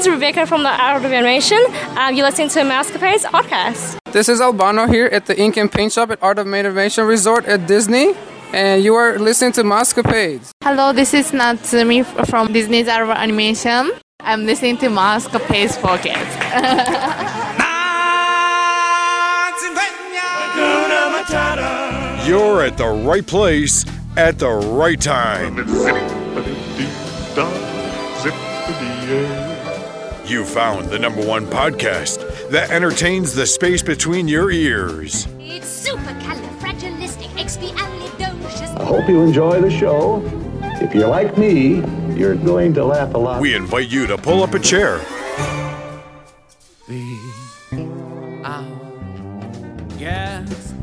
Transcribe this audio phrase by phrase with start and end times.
[0.00, 1.58] is Rebecca from the Art of Animation.
[1.96, 3.98] Um, you're listening to Mousecapades podcast.
[4.12, 7.44] This is Albano here at the Ink and Paint Shop at Art of Animation Resort
[7.44, 8.14] at Disney,
[8.52, 10.52] and you are listening to Mousecapades.
[10.62, 13.92] Hello, this is Natsumi from Disney's Art of Animation.
[14.20, 16.28] I'm listening to Mousecapades podcast.
[22.26, 23.84] You're at the right place
[24.16, 25.56] at the right time.
[30.30, 35.26] You found the number one podcast that entertains the space between your ears.
[35.40, 38.78] It's supercalifragilisticexpialidocious.
[38.78, 40.22] I hope you enjoy the show.
[40.80, 41.82] If you're like me,
[42.16, 43.40] you're going to laugh a lot.
[43.40, 45.00] We invite you to pull up a chair,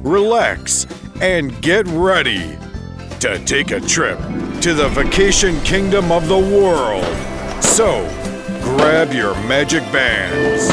[0.02, 0.88] relax,
[1.22, 2.58] and get ready
[3.22, 4.20] to take a trip
[4.60, 7.06] to the vacation kingdom of the world.
[7.64, 8.06] So,
[8.76, 10.70] grab your magic bands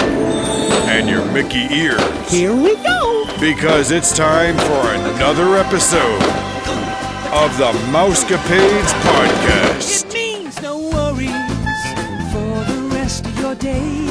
[0.88, 2.00] and your Mickey ears.
[2.30, 3.26] Here we go.
[3.40, 6.22] Because it's time for another episode
[7.32, 10.06] of the Mousecapades Podcast.
[10.06, 11.30] It means no worries
[12.32, 14.03] for the rest of your days.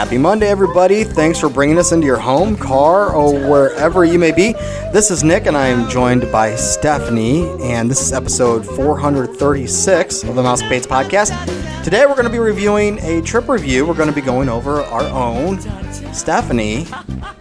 [0.00, 1.04] Happy Monday, everybody.
[1.04, 4.52] Thanks for bringing us into your home, car, or wherever you may be.
[4.94, 10.36] This is Nick, and I am joined by Stephanie, and this is episode 436 of
[10.36, 11.84] the Mousecapades podcast.
[11.84, 13.84] Today, we're going to be reviewing a trip review.
[13.84, 15.60] We're going to be going over our own
[16.14, 16.84] Stephanie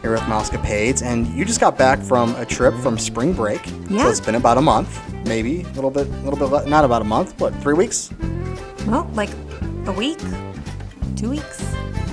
[0.02, 3.66] here with Mousecapades, and you just got back from a trip from spring break.
[3.90, 4.04] Yeah.
[4.04, 7.02] So it's been about a month, maybe a little bit, a little bit, not about
[7.02, 7.40] a month.
[7.40, 8.10] What, three weeks?
[8.86, 9.30] Well, like
[9.86, 10.20] a week,
[11.16, 11.69] two weeks.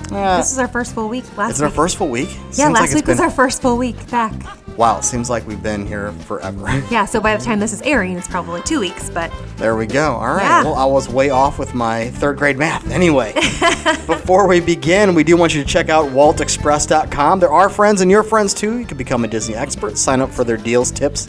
[0.09, 1.25] This is our first full week.
[1.37, 1.77] Last it's our week.
[1.77, 2.29] first full week.
[2.31, 4.33] Yeah, Seems like last it's week was been- our first full week back.
[4.77, 6.83] Wow, it seems like we've been here forever.
[6.91, 9.09] Yeah, so by the time this is airing, it's probably two weeks.
[9.09, 10.13] But There we go.
[10.17, 10.43] All right.
[10.43, 10.65] Yeah.
[10.65, 12.85] Well, I was way off with my third grade math.
[12.97, 13.33] Anyway,
[14.07, 17.41] before we begin, we do want you to check out waltexpress.com.
[17.41, 18.79] There are friends and your friends too.
[18.79, 21.29] You can become a Disney expert, sign up for their deals, tips,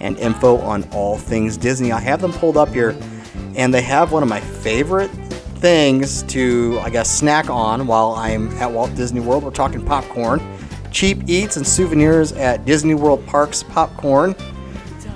[0.00, 1.92] and info on all things Disney.
[1.92, 2.96] I have them pulled up here,
[3.56, 5.10] and they have one of my favorite
[5.60, 9.44] things to, I guess, snack on while I'm at Walt Disney World.
[9.44, 10.40] We're talking popcorn,
[10.90, 14.34] cheap eats and souvenirs at Disney World Parks Popcorn.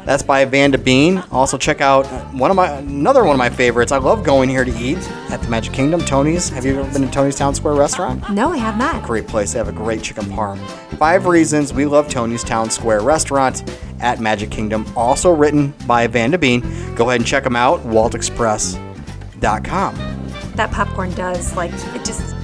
[0.04, 1.22] That's by Vanda Bean.
[1.30, 3.92] Also check out one of my another one of my favorites.
[3.92, 4.98] I love going here to eat
[5.30, 6.48] at the Magic Kingdom, Tony's.
[6.48, 8.28] Have you ever been to Tony's Town Square restaurant?
[8.30, 9.04] no, I have not.
[9.04, 9.52] Great place.
[9.52, 10.58] They have a great chicken parm.
[10.98, 13.62] Five reasons we love Tony's Town Square restaurant
[14.00, 14.86] at Magic Kingdom.
[14.96, 16.62] Also written by Vanda Bean.
[16.96, 17.78] Go ahead and check them out.
[17.86, 20.21] WaltExpress.com.
[20.54, 22.34] That popcorn does like it just.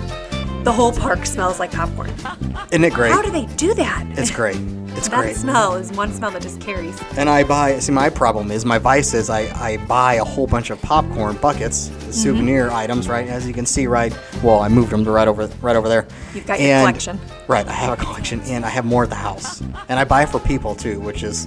[0.64, 2.10] The whole park smells like popcorn.
[2.72, 3.12] Isn't it great?
[3.12, 4.04] How do they do that?
[4.18, 4.56] It's great.
[4.96, 5.36] It's that great.
[5.36, 7.00] smell is one smell that just carries.
[7.16, 10.48] And I buy, see, my problem is my vice is I, I buy a whole
[10.48, 12.10] bunch of popcorn buckets, Mm-hmm.
[12.10, 13.28] souvenir items, right?
[13.28, 14.18] As you can see, right?
[14.42, 16.06] Well, I moved them to right over, right over there.
[16.34, 17.20] You've got your collection.
[17.46, 19.62] Right, I have a collection, and I have more at the house.
[19.90, 21.46] And I buy for people too, which is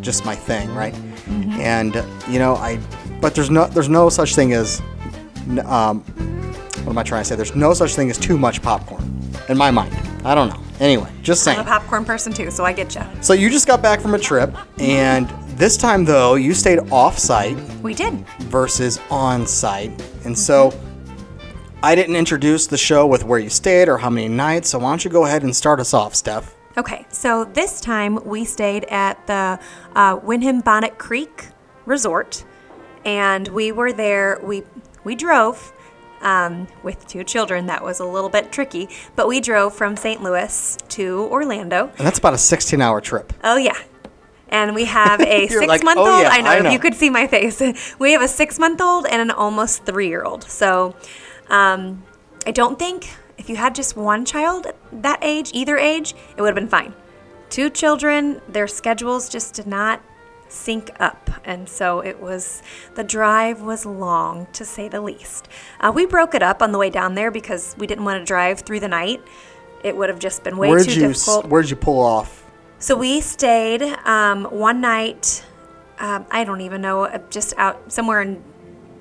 [0.00, 0.94] just my thing, right?
[0.94, 1.52] Mm-hmm.
[1.60, 1.94] And
[2.28, 2.78] you know, I,
[3.20, 4.80] but there's no, there's no such thing as,
[5.60, 6.00] um,
[6.84, 7.36] what am I trying to say?
[7.36, 9.02] There's no such thing as too much popcorn,
[9.48, 9.96] in my mind.
[10.24, 10.60] I don't know.
[10.80, 11.58] Anyway, just saying.
[11.58, 13.02] I'm a popcorn person too, so I get you.
[13.20, 17.56] So you just got back from a trip, and this time though, you stayed off-site
[17.82, 18.26] We did.
[18.50, 19.92] versus on-site,
[20.24, 20.72] and so
[21.82, 24.70] I didn't introduce the show with where you stayed or how many nights.
[24.70, 26.54] So why don't you go ahead and start us off, Steph?
[26.78, 29.58] Okay, so this time we stayed at the
[29.94, 31.48] uh, Wyndham Bonnet Creek
[31.84, 32.44] Resort,
[33.04, 34.40] and we were there.
[34.42, 34.62] We
[35.04, 35.72] we drove
[36.20, 37.66] um, with two children.
[37.66, 40.22] That was a little bit tricky, but we drove from St.
[40.22, 41.88] Louis to Orlando.
[41.98, 43.32] And that's about a 16-hour trip.
[43.44, 43.78] Oh yeah.
[44.48, 46.22] And we have a six like, month "Oh, old.
[46.22, 47.60] yeah, I know, I know." you could see my face.
[47.98, 50.44] We have a six month old and an almost three year old.
[50.44, 50.94] So
[51.48, 52.02] um,
[52.46, 53.08] I don't think
[53.38, 56.68] if you had just one child at that age, either age, it would have been
[56.68, 56.94] fine.
[57.48, 60.02] Two children, their schedules just did not
[60.52, 61.30] sync up.
[61.44, 62.62] And so it was,
[62.94, 65.48] the drive was long to say the least.
[65.80, 68.24] Uh, we broke it up on the way down there because we didn't want to
[68.24, 69.22] drive through the night.
[69.82, 71.46] It would have just been way where'd too you difficult.
[71.46, 72.44] Where'd you pull off?
[72.78, 75.44] So we stayed um, one night.
[75.98, 78.42] Um, I don't even know, uh, just out somewhere in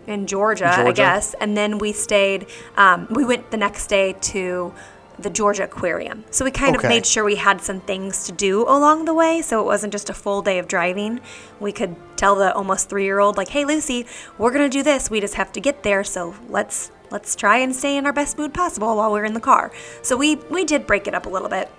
[0.08, 1.36] in Georgia, I guess.
[1.36, 2.48] And then we stayed.
[2.76, 4.74] Um, we went the next day to
[5.24, 6.24] the Georgia Aquarium.
[6.32, 6.88] So we kind Okay.
[6.88, 9.92] of made sure we had some things to do along the way, so it wasn't
[9.94, 11.20] just a full day of driving.
[11.60, 14.06] We could tell the almost three year old like, "Hey, Lucy,
[14.38, 15.10] we're gonna do this.
[15.10, 16.04] We just have to get there.
[16.04, 19.40] So let's let's try and stay in our best mood possible while we're in the
[19.40, 19.72] car."
[20.02, 21.70] So we we did break it up a little bit.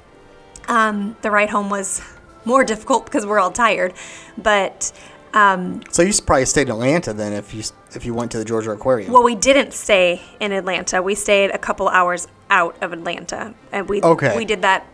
[0.68, 2.00] Um, the ride home was
[2.44, 3.92] more difficult because we're all tired,
[4.38, 4.92] but
[5.34, 7.62] um, So you probably stayed in Atlanta then if you
[7.94, 9.10] if you went to the Georgia Aquarium.
[9.12, 11.02] well, we didn't stay in Atlanta.
[11.02, 14.36] We stayed a couple hours out of Atlanta, and we Okay.
[14.36, 14.86] we did that.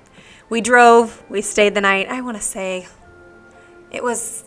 [0.48, 1.22] We drove.
[1.28, 2.08] We stayed the night.
[2.08, 2.86] I want to say
[3.90, 4.44] it was.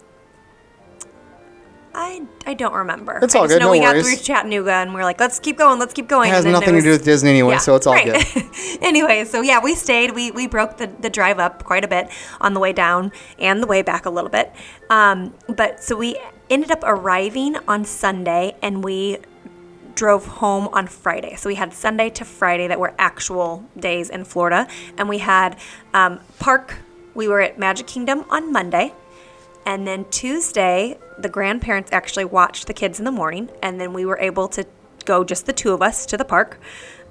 [1.94, 3.20] I, I don't remember.
[3.22, 4.04] It's I all just good, know no we worries.
[4.04, 6.30] got through Chattanooga and we are like, let's keep going, let's keep going.
[6.30, 8.24] It has and then nothing to do with Disney anyway, so it's all good.
[8.82, 10.12] anyway, so yeah, we stayed.
[10.12, 12.08] We we broke the, the drive up quite a bit
[12.40, 14.54] on the way down and the way back a little bit.
[14.90, 16.18] Um, but so we
[16.50, 19.18] ended up arriving on Sunday and we
[19.96, 21.36] drove home on Friday.
[21.36, 24.68] So we had Sunday to Friday that were actual days in Florida,
[24.98, 25.58] and we had
[25.94, 26.78] um, park.
[27.14, 28.94] We were at Magic Kingdom on Monday.
[29.66, 34.06] And then Tuesday, the grandparents actually watched the kids in the morning, and then we
[34.06, 34.66] were able to
[35.06, 36.60] go just the two of us to the park.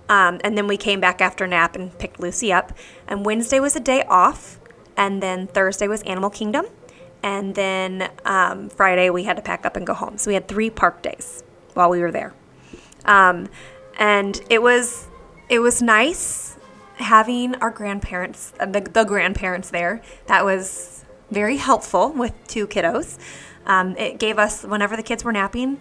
[0.09, 2.73] Um, and then we came back after nap and picked Lucy up.
[3.07, 4.59] And Wednesday was a day off,
[4.97, 6.67] and then Thursday was Animal Kingdom,
[7.23, 10.19] and then um, Friday we had to pack up and go home.
[10.19, 11.45] So we had three park days
[11.75, 12.35] while we were there,
[13.05, 13.49] um,
[13.99, 15.09] and it was
[15.49, 16.57] it was nice
[17.01, 20.01] having our grandparents, uh, the, the grandparents there.
[20.27, 23.19] That was very helpful with two kiddos.
[23.67, 25.81] Um, it gave us, whenever the kids were napping,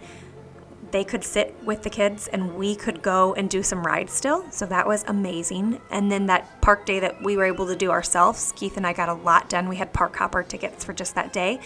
[0.90, 4.50] they could sit with the kids and we could go and do some rides still.
[4.50, 5.80] So that was amazing.
[5.90, 8.92] And then that park day that we were able to do ourselves, Keith and I
[8.92, 9.68] got a lot done.
[9.68, 11.60] We had park hopper tickets for just that day.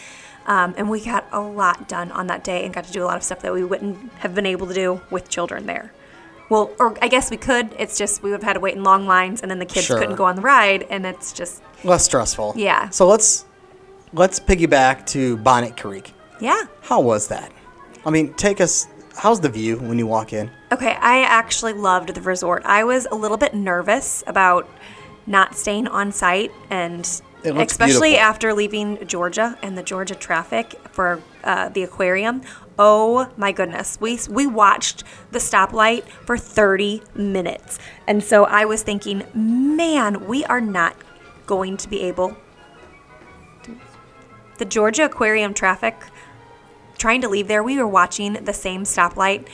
[0.47, 3.07] Um, and we got a lot done on that day and got to do a
[3.07, 5.93] lot of stuff that we wouldn't have been able to do with children there.
[6.51, 7.75] Well, or I guess we could.
[7.79, 9.87] It's just we would have had to wait in long lines and then the kids
[9.87, 9.99] Sure.
[9.99, 10.83] couldn't go on the ride.
[10.91, 12.53] And it's just, Less stressful.
[12.57, 12.91] Yeah.
[12.91, 13.47] So let's
[14.13, 16.13] let's piggyback to Bonnet Creek.
[16.41, 16.65] yeah.
[16.83, 17.51] How was that?
[18.05, 18.87] I mean, take us.
[19.17, 20.51] How's the view when you walk in?
[20.73, 22.63] Okay, I actually loved the resort.
[22.67, 24.69] I was a little bit nervous about
[25.27, 27.09] not staying on site and
[27.45, 28.29] especially beautiful.
[28.29, 32.43] after leaving Georgia and the Georgia traffic for uh, the aquarium.
[32.79, 33.99] Oh my goodness.
[34.01, 37.79] We we watched the stoplight for 30 minutes.
[38.07, 40.97] And so I was thinking, "Man, we are not
[41.47, 42.37] going to be able
[44.59, 45.97] the Georgia aquarium traffic
[46.99, 49.47] trying to leave there, we were watching the same stoplight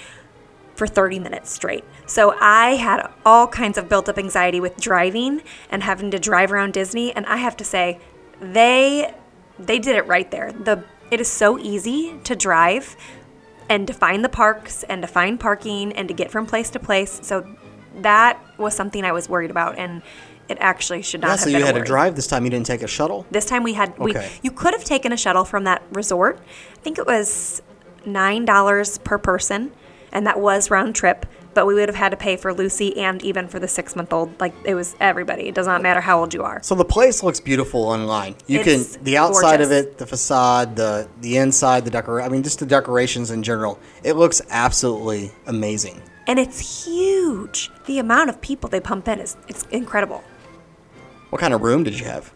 [0.74, 1.84] for 30 minutes straight.
[2.10, 6.50] So I had all kinds of built up anxiety with driving and having to drive
[6.50, 8.00] around Disney and I have to say
[8.40, 9.14] they
[9.60, 10.50] they did it right there.
[10.50, 12.96] The it is so easy to drive
[13.68, 16.80] and to find the parks and to find parking and to get from place to
[16.80, 17.20] place.
[17.22, 17.46] So
[18.00, 20.02] that was something I was worried about and
[20.48, 22.42] it actually should not Yeah, have so you a had to drive this time.
[22.42, 23.24] You didn't take a shuttle.
[23.30, 24.28] This time we had we Okay.
[24.42, 26.40] you could have taken a shuttle from that resort.
[26.72, 27.62] I think it was
[28.04, 29.70] nine dollars per person,
[30.10, 31.24] and that was round trip.
[31.52, 34.12] But we would have had to pay for Lucy and even for the six month
[34.12, 34.38] old.
[34.40, 35.48] Like it was everybody.
[35.48, 36.62] It does not matter how old you are.
[36.62, 38.36] So the place looks beautiful online.
[38.46, 42.22] You It's can the outside of it, the facade, the the inside, the decor.
[42.22, 43.78] I mean, just the decorations in general.
[44.04, 46.00] It looks absolutely amazing.
[46.26, 47.70] And it's huge.
[47.86, 50.22] The amount of people they pump in is it's incredible.
[51.30, 52.32] What kind of room did you have?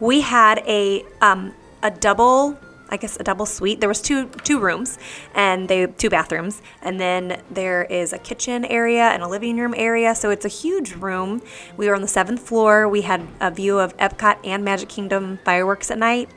[0.00, 3.80] We had a um, a double, I guess a double suite.
[3.80, 4.98] There was two two rooms
[5.34, 9.74] and they two bathrooms, and then there is a kitchen area and a living room
[9.76, 10.14] area.
[10.14, 11.42] So it's a huge room.
[11.76, 12.88] We were on the seventh floor.
[12.88, 16.30] We had a view of Epcot and Magic Kingdom fireworks at night.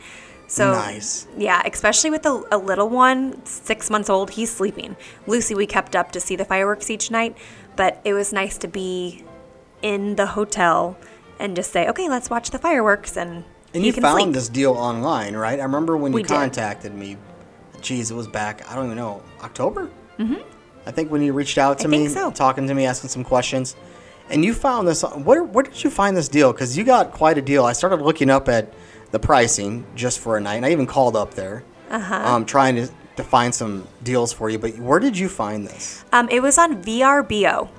[0.48, 1.28] So Nice.
[1.38, 4.96] yeah, especially with a, a little one, six months old, he's sleeping.
[5.28, 7.38] Lucy, we kept up to see the fireworks each night,
[7.76, 9.24] but it was nice to be
[9.84, 10.98] in the hotel
[11.38, 14.34] and just say, okay, let's watch the fireworks, and, And he you found sleep.
[14.34, 15.60] this deal online, right?
[15.60, 16.30] I remember when you We did.
[16.30, 17.18] contacted me.
[17.82, 18.70] Geez, it was back.
[18.70, 19.90] I don't even know October.
[20.18, 20.42] Mm-hmm.
[20.86, 22.32] I think when you reached out to I me, so.
[22.32, 23.76] talking to me, asking some questions,
[24.30, 25.04] and you found this.
[25.04, 26.52] Where where did you find this deal?
[26.52, 27.64] Because you got quite a deal.
[27.66, 28.74] I started looking up at
[29.12, 32.16] the pricing just for a night, and I even called up there, uh-huh.
[32.16, 34.58] um, trying to to find some deals for you.
[34.58, 36.04] But where did you find this?
[36.12, 37.70] Um, it was on VRBO.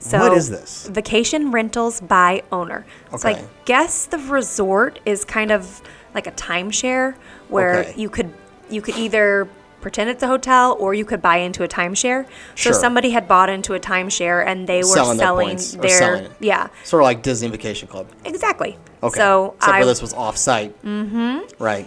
[0.00, 0.88] So What is this?
[0.90, 2.84] Vacation rentals by owner.
[3.12, 3.18] Okay.
[3.18, 5.80] So I guess the resort is kind of
[6.14, 7.14] like a timeshare
[7.48, 7.94] where Okay.
[7.96, 8.32] you could
[8.68, 9.46] you could either
[9.80, 12.26] pretend it's a hotel or you could buy into a timeshare.
[12.54, 12.72] Sure.
[12.72, 15.98] So somebody had bought into a timeshare and they were Selling their selling, or their
[15.98, 16.32] selling it.
[16.40, 18.06] yeah Sort of like Disney Vacation Club.
[18.24, 18.78] exactly.
[19.02, 19.18] Okay.
[19.18, 20.80] So Except I for this was off site.
[20.82, 21.62] Mm-hmm.
[21.62, 21.86] Right.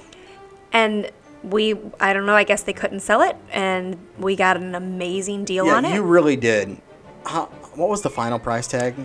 [0.72, 1.10] and
[1.44, 5.46] we I don't know I guess they couldn't sell it and we got an amazing
[5.46, 5.94] deal Yeah, on it.
[5.96, 6.78] you really did.
[7.26, 8.96] How, what was the final price tag?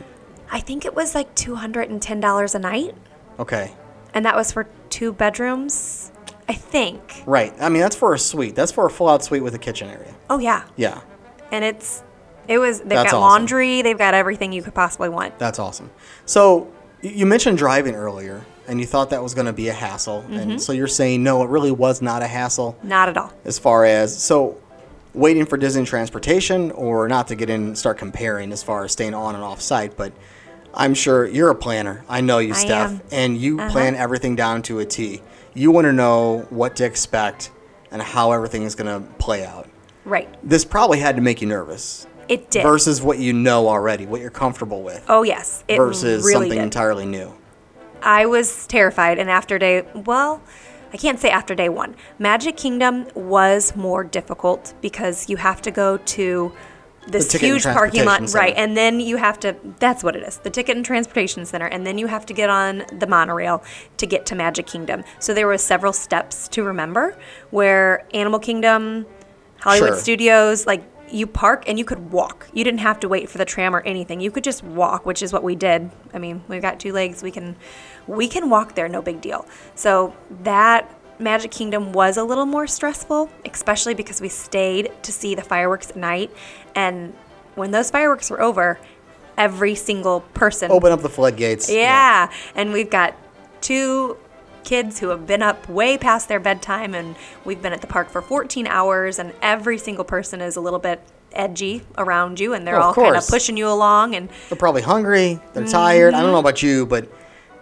[0.51, 2.95] I think it was like $210 a night,
[3.39, 3.73] Okay.
[4.15, 6.11] and that was for two bedrooms,
[6.49, 7.23] I think.
[7.27, 7.53] Right.
[7.61, 8.55] I mean, that's for a suite.
[8.55, 10.15] That's for a full-out suite with a kitchen area.
[10.31, 10.65] Oh, yeah.
[10.77, 11.01] Yeah.
[11.53, 12.03] And it's,
[12.47, 13.21] it was, they've That's got awesome.
[13.43, 15.39] laundry, they've got everything you could possibly want.
[15.39, 15.91] That's awesome.
[16.25, 16.69] So
[17.03, 20.23] y- you mentioned driving earlier, and you thought that was going to be a hassle,
[20.23, 20.33] Mm-hmm.
[20.53, 23.33] and so you're saying no, it really was not a hassle Not at all.
[23.45, 24.57] as far as so
[25.15, 28.93] waiting for Disney transportation, or not to get in and start comparing as far as
[28.93, 30.13] staying on and off site, but.
[30.75, 32.05] I'm sure you're a planner.
[32.11, 33.01] I know you, I Steph, am.
[33.11, 33.71] and you Uh-huh.
[33.71, 35.23] plan everything down to a T.
[35.55, 37.51] You want to know what to expect
[37.91, 39.67] and how everything is going to play out.
[40.05, 40.29] Right.
[40.45, 42.63] This probably had to make you nervous It did.
[42.63, 45.65] versus what you know already, what you're comfortable with, oh, yes.
[45.69, 46.63] It versus really something did.
[46.63, 47.33] entirely new.
[48.03, 50.43] I was terrified, and after day, well,
[50.93, 51.97] I can't say after day one.
[52.19, 56.53] Magic Kingdom was more difficult because you have to go to
[57.07, 58.55] this huge parking lot, transportation right?
[58.57, 61.87] And then you have to, that's what it is, the ticket and transportation center, and
[61.87, 63.63] then you have to get on the monorail
[63.97, 65.05] to get to Magic Kingdom.
[65.19, 67.17] So there were several steps to remember
[67.51, 69.07] where Animal Kingdom,
[69.61, 69.99] Hollywood Sure.
[69.99, 72.49] Studios, like you park and you could walk.
[72.53, 74.21] You didn't have to wait for the tram or anything.
[74.21, 75.91] You could just walk, which is what we did.
[76.13, 77.23] I mean, we've got two legs.
[77.23, 77.57] We can
[78.09, 79.47] we can walk there, no big deal.
[79.77, 85.35] So that Magic Kingdom was a little more stressful, especially because we stayed to see
[85.35, 86.31] the fireworks at night
[86.75, 87.13] and
[87.55, 88.79] when those fireworks were over,
[89.37, 91.69] every single person Open up the floodgates.
[91.71, 92.31] yeah.
[92.55, 93.15] And we've got
[93.61, 94.17] two
[94.65, 98.11] kids who have been up way past their bedtime, and we've been at the park
[98.11, 101.01] for 14 hours, and every single person is a little bit
[101.33, 104.15] edgy around you, and they're Oh, all kind of pushing you along.
[104.15, 105.41] And They're probably hungry.
[105.53, 106.15] They're tired.
[106.15, 106.33] I don't Mm-hmm.
[106.35, 107.09] know about you, but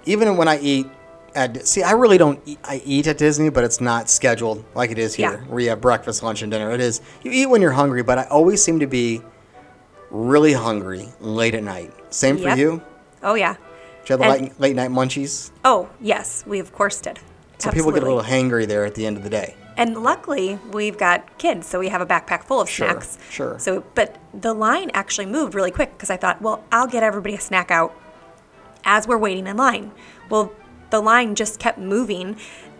[0.06, 0.86] even when I eat
[1.34, 2.40] at see, I really don't.
[2.46, 5.50] Eat, I eat at Disney, but it's not scheduled like it is here, Yeah.
[5.50, 6.70] where you have breakfast, lunch, and dinner.
[6.70, 9.20] It is you eat when you're hungry, but I always seem to be
[10.10, 11.92] really hungry late at night.
[12.10, 12.58] Same for Yep.
[12.58, 12.80] you.
[13.22, 13.54] oh, yeah.
[13.54, 15.50] Do you have the And- late, late night munchies?
[15.64, 17.18] Oh, yes, we of course did.
[17.58, 19.56] So people get a little hangry there at the end of the day.
[19.76, 23.18] And luckily, we've got kids, so we have a backpack full of Sure, snacks.
[23.30, 23.56] sure.
[23.58, 27.34] So, but the line actually moved really quick because I thought, well, I'll get everybody
[27.34, 27.92] a snack out
[28.86, 29.92] as we're waiting in line.
[30.30, 30.54] Well,
[30.90, 32.36] the line just kept moving,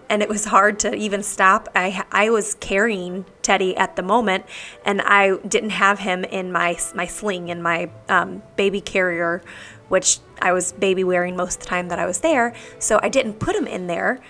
[0.09, 1.69] and it was hard to even stop.
[1.75, 4.47] I I was carrying Teddy at the moment,
[4.85, 9.43] and I didn't have him in my my sling in my um, baby carrier,
[9.89, 12.55] which I was baby wearing most of the time that I was there.
[12.79, 14.21] So I didn't put him in there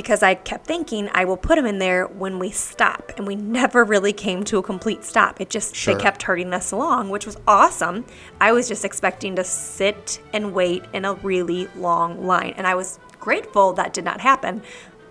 [0.00, 3.36] because I kept thinking I will put him in there when we stop, and we
[3.36, 5.42] never really came to a complete stop.
[5.42, 5.92] It just Sure.
[5.94, 8.06] they kept hurting us along, which was awesome.
[8.40, 12.74] I was just expecting to sit and wait in a really long line, and I
[12.74, 14.62] was grateful that did not happen.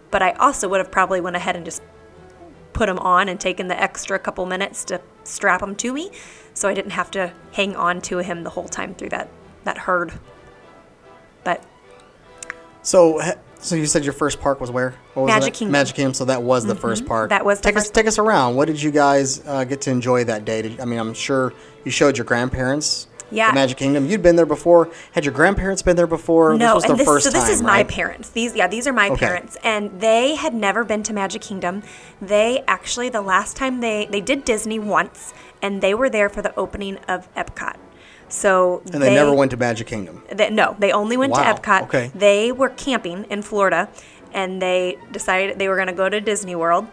[0.09, 1.83] But I also would have probably went ahead and just
[2.73, 6.09] put him on and taken the extra couple minutes to strap him to me,
[6.55, 9.29] so I didn't have to hang on to him the whole time through that
[9.65, 10.13] that herd.
[11.43, 11.63] But
[12.81, 13.21] So,
[13.59, 14.95] so you said your first park was where?
[15.13, 15.57] What was Magic it?
[15.57, 15.71] Kingdom.
[15.73, 16.13] Magic Kingdom.
[16.13, 17.29] So that was the first park.
[17.29, 17.37] Mm-hmm.
[17.37, 18.55] That was the take us take us around.
[18.55, 20.61] What did you guys uh, get to enjoy that day?
[20.61, 23.07] Did, I mean, I'm sure you showed your grandparents.
[23.31, 23.51] Yeah.
[23.51, 24.07] The Magic Kingdom.
[24.07, 24.89] You'd been there before.
[25.11, 26.57] Had your grandparents been there before?
[26.57, 27.87] No, this was and their this, first so this time, is my right?
[27.87, 28.29] parents.
[28.31, 29.23] These, yeah, these are my Okay.
[29.23, 31.83] parents, and they had never been to Magic Kingdom.
[32.19, 36.41] They actually, the last time they they did Disney once, and they were there for
[36.41, 37.75] the opening of Epcot.
[38.29, 40.23] So And they, never went to Magic Kingdom.
[40.31, 41.81] They, no, they only went Wow, to Epcot.
[41.83, 42.11] okay.
[42.15, 43.89] They were camping in Florida,
[44.33, 46.87] and they decided they were going to go to Disney World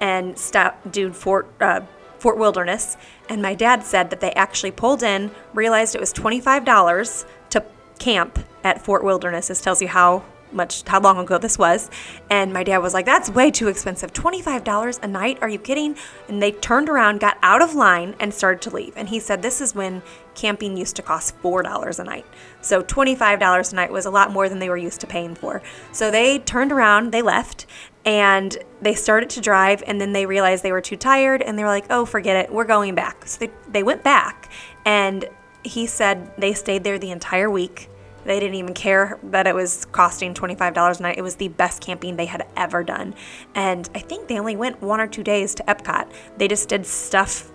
[0.00, 1.82] and stop do Fort uh,
[2.18, 2.96] Fort Wilderness.
[3.28, 7.26] And my dad said that they actually pulled in, realized it was twenty five dollars
[7.50, 7.64] to
[7.98, 9.48] camp at Fort Wilderness.
[9.48, 11.90] This tells you how much how long ago this was.
[12.30, 14.12] And my dad was like, "That's way too expensive.
[14.14, 15.38] Twenty five dollars a night?
[15.42, 15.96] Are you kidding?"
[16.28, 18.94] And they turned around, got out of line, and started to leave.
[18.96, 20.02] And he said this is when
[20.38, 22.26] camping used to cost four dollars a night.
[22.60, 25.06] So twenty five dollars a night was a lot more than they were used to
[25.06, 25.62] paying for.
[25.92, 27.66] So they turned around, they left,
[28.04, 31.64] and they started to drive and then they realized they were too tired and they
[31.64, 33.26] were like oh forget it we're going back.
[33.26, 34.50] So they, they went back
[34.86, 35.24] and
[35.64, 37.90] he said they stayed there the entire week.
[38.24, 41.18] They didn't even care that it was costing $25 a night.
[41.18, 43.14] It was the best camping they had ever done.
[43.54, 46.10] And i think they only went one or two days to epcot.
[46.36, 47.50] They just did stuff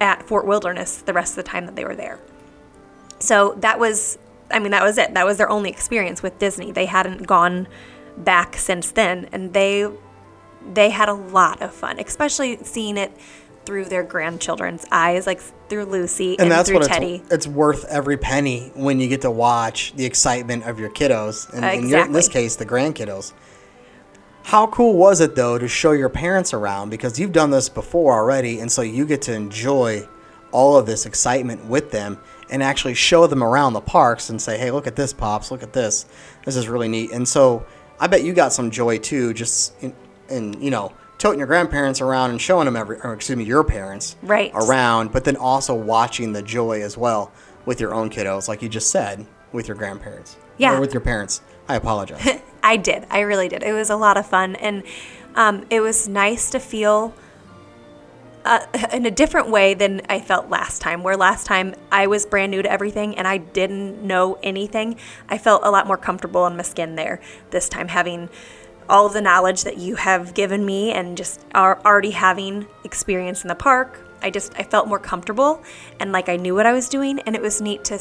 [0.00, 2.18] at fort wilderness the rest of the time that they were there.
[3.18, 4.18] So that was
[4.50, 5.14] i mean that was it.
[5.14, 6.72] That was their only experience with disney.
[6.72, 7.68] They hadn't gone
[8.16, 9.88] back since then and they
[10.74, 13.10] they had a lot of fun especially seeing it
[13.64, 17.16] through their grandchildren's eyes like through lucy and, And that's through what teddy.
[17.24, 21.50] it's, it's worth every penny when you get to watch the excitement of your kiddos,
[21.52, 23.32] and in, your, in this case, the grandkiddos.
[24.44, 28.14] How cool was it though to show your parents around because you've done this before
[28.14, 30.06] already, and so you get to enjoy
[30.50, 32.18] all of this excitement with them.
[32.52, 35.52] and actually show them around the parks and say, "Hey, look at this, pops!
[35.52, 36.04] Look at this.
[36.44, 37.64] This is really neat." And so
[38.00, 39.94] I bet you got some joy too, just in,
[40.28, 43.62] in you know toting your grandparents around and showing them every, or excuse me, your
[43.62, 44.50] parents Right.
[44.52, 47.30] around, but then also watching the joy as well
[47.66, 50.36] with your own kiddos, like you just said, with your grandparents.
[50.58, 50.76] Yeah.
[50.76, 51.42] Or with your parents.
[51.70, 52.40] I apologize.
[52.62, 53.06] I did.
[53.10, 53.62] I really did.
[53.62, 54.82] It was a lot of fun, and
[55.36, 57.14] um, it was nice to feel
[58.44, 61.04] uh, in a different way than I felt last time.
[61.04, 64.96] Where last time I was brand new to everything and I didn't know anything,
[65.28, 67.20] I felt a lot more comfortable in my skin there.
[67.50, 68.28] This time, having
[68.88, 73.42] all of the knowledge that you have given me, and just are already having experience
[73.42, 75.62] in the park, I just I felt more comfortable
[76.00, 78.00] and like I knew what I was doing, and it was neat to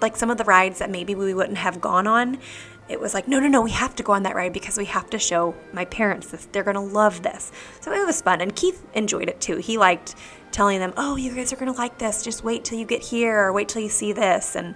[0.00, 2.38] like some of the rides that maybe we wouldn't have gone on
[2.88, 4.84] it was like no no no we have to go on that ride because we
[4.84, 7.50] have to show my parents this they're going to love this
[7.80, 10.14] so it was fun and keith enjoyed it too he liked
[10.52, 13.02] telling them oh you guys are going to like this just wait till you get
[13.02, 14.74] here or wait till you see this and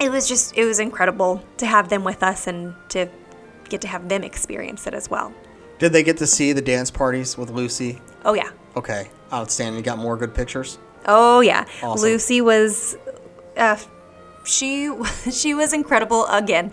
[0.00, 3.08] it was just it was incredible to have them with us and to
[3.68, 5.32] get to have them experience it as well
[5.78, 8.00] Did they get to see the dance parties with Lucy?
[8.24, 9.78] oh yeah Okay, outstanding.
[9.78, 10.78] You got more good pictures?
[11.06, 12.02] Oh yeah, Awesome.
[12.10, 12.94] Lucy was,
[13.56, 13.78] uh,
[14.46, 14.90] she
[15.30, 16.72] she was incredible again.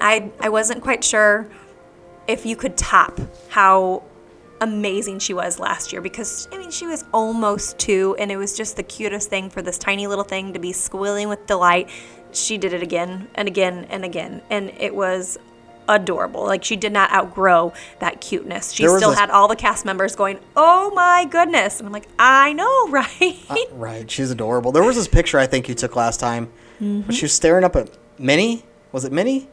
[0.00, 1.48] I I wasn't quite sure
[2.26, 4.02] if you could top how
[4.60, 8.56] amazing she was last year because I mean she was almost two and it was
[8.56, 11.88] just the cutest thing for this tiny little thing to be squealing with delight.
[12.32, 15.38] She did it again and again and again and it was
[15.88, 16.44] adorable.
[16.44, 18.72] Like she did not outgrow that cuteness.
[18.72, 22.08] She still a- had all the cast members going, "Oh my goodness." And I'm like,
[22.18, 24.72] "I know, right?" Uh, right, she's adorable.
[24.72, 26.50] There was this picture I think you took last time.
[26.80, 27.02] Mm-hmm.
[27.02, 28.64] But she was staring up at Minnie.
[28.92, 29.48] Was it Minnie?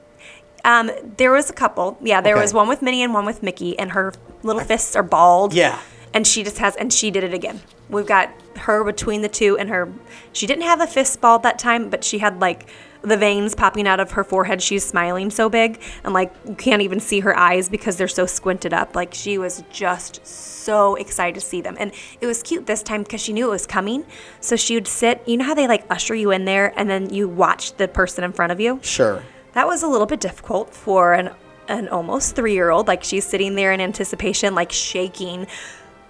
[0.65, 1.98] Um, there was a couple.
[2.01, 2.41] Yeah, there Okay.
[2.41, 5.53] was one with Minnie and one with Mickey, and her little fists are balled.
[5.53, 5.79] Yeah.
[6.13, 7.62] And she just has, and she did it again.
[7.89, 9.91] We've got her between the two, and her.
[10.34, 12.65] She didn't have a fist balled that time, but she had like
[13.01, 14.61] the veins popping out of her forehead.
[14.61, 18.25] She's smiling so big, and like you can't even see her eyes because they're so
[18.25, 18.95] squinted up.
[18.95, 23.03] Like she was just so excited to see them, and it was cute this time
[23.03, 24.05] because she knew it was coming.
[24.39, 25.21] So she would sit.
[25.27, 28.23] You know how they like usher you in there, and then you watch the person
[28.23, 28.79] in front of you.
[28.83, 29.23] Sure.
[29.53, 31.31] That was a little bit difficult for an
[31.67, 32.88] an almost three year old.
[32.88, 35.47] Like she's sitting there in anticipation, like shaking,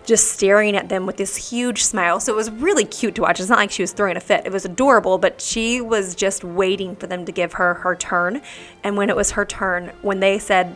[0.07, 2.19] just staring at them with this huge smile.
[2.21, 3.39] So it was really cute to watch.
[3.41, 4.45] It's not like she was throwing a fit.
[4.45, 8.41] It was adorable, but she was just waiting for them to give her her turn.
[8.83, 10.75] And when it was her turn, when they said,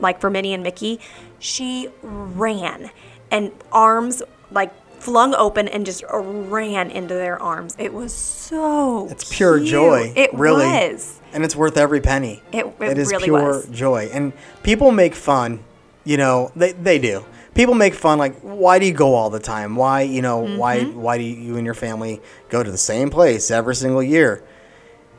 [0.00, 0.98] like for Minnie and Mickey,
[1.38, 2.90] she ran
[3.30, 7.76] and arms like flung open and just ran into their arms.
[7.78, 10.12] It was so It's pure joy.
[10.16, 10.64] It really.
[10.66, 11.20] was.
[11.32, 12.42] And it's worth every penny.
[12.52, 13.68] It- it is really pure was.
[13.68, 14.10] joy.
[14.12, 14.32] And
[14.64, 15.60] people make fun,
[16.04, 17.24] you know, they, they do.
[17.54, 19.76] People make fun like, why do you go all the time?
[19.76, 21.00] Why, you know, why Mm-hmm.
[21.00, 24.42] why do you and your family go to the same place every single year?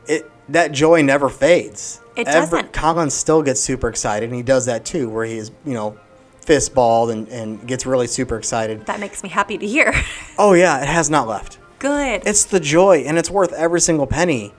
[0.08, 2.00] It that joy never fades.
[2.16, 2.72] It Every- doesn't.
[2.72, 5.98] Colin still gets super excited, and he does that too, where he is, you know,
[6.40, 8.84] fist balled and, and gets really super excited.
[8.86, 9.94] That makes me happy to hear.
[10.38, 11.58] Oh yeah, it has not left.
[11.78, 12.22] Good.
[12.26, 14.52] It's the joy, and it's worth every single penny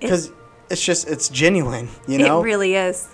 [0.00, 0.30] because
[0.70, 1.88] it's just it's genuine.
[2.06, 3.06] You know, It really is.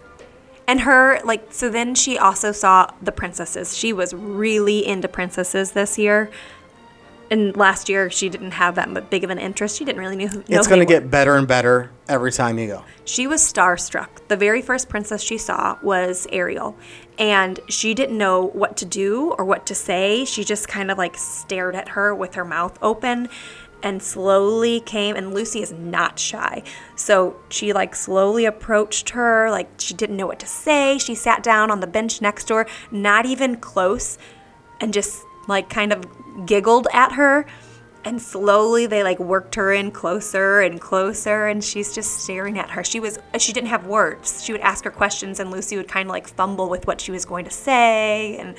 [0.66, 3.77] And her, like, so then she also saw the princesses.
[3.77, 6.31] She was really into princesses this year.
[7.31, 9.77] And last year, she didn't have that big of an interest.
[9.79, 12.59] She didn't really know, who- know it's going to get better and better every time
[12.59, 12.85] you go.
[13.05, 14.09] She was starstruck.
[14.29, 16.77] The very first princess she saw was Ariel.
[17.18, 20.24] And she didn't know what to do or what to say.
[20.24, 23.29] She just kind of like stared at her with her mouth open
[23.85, 25.14] and slowly came.
[25.14, 26.64] And Lucy is not shy.
[26.97, 29.51] So she like slowly approached her.
[29.51, 30.99] Like she didn't know what to say.
[30.99, 34.18] She sat down on the bench next door, not even close,
[34.81, 36.05] and just like kind of
[36.47, 37.47] giggled at her
[38.05, 42.70] and slowly they like worked her in closer and closer and she's just staring at
[42.70, 45.88] her she was she didn't have words she would ask her questions and lucy would
[45.88, 48.57] kind of like fumble with what she was going to say and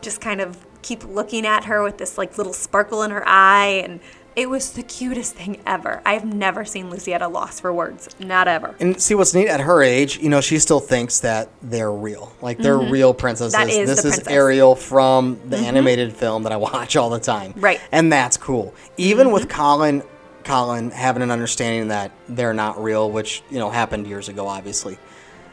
[0.00, 3.82] just kind of keep looking at her with this like little sparkle in her eye
[3.84, 4.00] and
[4.38, 8.08] it was the cutest thing ever i've never seen lucy at a loss for words
[8.20, 11.48] not ever And see what's neat at her age, you know, she still thinks that
[11.62, 13.54] they're real, like they're real princesses.
[13.54, 13.68] Mm-hmm.
[13.68, 14.24] That is this is princess.
[14.24, 14.32] Mm-hmm.
[14.32, 17.52] Ariel from the animated film that I watch all the time.
[17.56, 17.78] Right.
[17.78, 17.94] Mm-hmm.
[17.98, 18.74] and that's cool.
[18.96, 20.02] Even with Colin,
[20.44, 24.98] Colin having an understanding that they're not real, which you know happened years ago, obviously.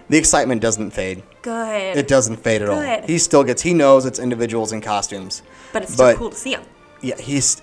[0.09, 1.23] The excitement doesn't fade.
[1.41, 3.07] good It doesn't fade at all.
[3.07, 3.61] He still gets.
[3.63, 5.41] He knows it's individuals in costumes.
[5.73, 6.61] but it's still but- cool to see him
[7.01, 7.61] Yeah, he's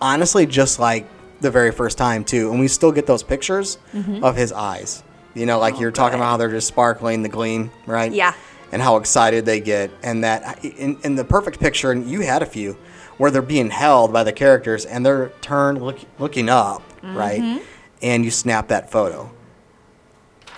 [0.00, 1.06] honestly just like
[1.40, 4.22] the very first time too, and we still get those pictures Mm-hmm.
[4.24, 5.02] of his eyes.
[5.34, 8.10] You know, like you're talking about how they're just sparkling, the gleam, right?
[8.10, 8.34] Oh, Yeah.
[8.72, 12.40] And how excited they get, and that in, in the perfect picture, and you had
[12.42, 12.76] a few
[13.16, 17.60] where they're being held by the characters and they're turned look, looking up, right?
[18.00, 19.30] And you snap that photo.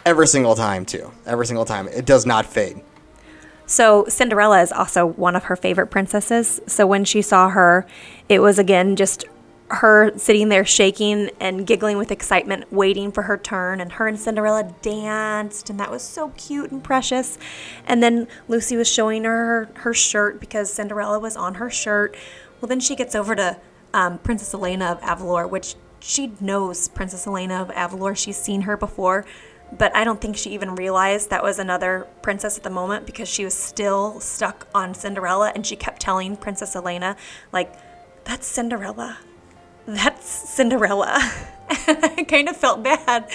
[0.04, 1.10] Every single time, too.
[1.26, 1.88] Every single time.
[1.88, 2.82] It does not fade.
[3.66, 6.60] So Cinderella is also one of her favorite princesses.
[6.66, 7.86] So when she saw her,
[8.28, 9.24] it was again just
[9.72, 13.80] her sitting there shaking and giggling with excitement, waiting for her turn.
[13.80, 17.38] And her and Cinderella danced, and that was so cute and precious.
[17.86, 22.16] And then Lucy was showing her her shirt because Cinderella was on her shirt.
[22.60, 23.58] Well, then she gets over to
[23.94, 28.16] um, Princess Elena of Avalor, which she knows Princess Elena of Avalor.
[28.16, 29.24] She's seen her before
[29.76, 33.28] but I don't think she even realized that was another princess at the moment because
[33.28, 37.16] she was still stuck on Cinderella and she kept telling Princess Elena,
[37.52, 37.72] like,
[38.24, 39.18] that's Cinderella.
[39.86, 41.18] That's Cinderella.
[41.70, 43.30] I kind of felt bad.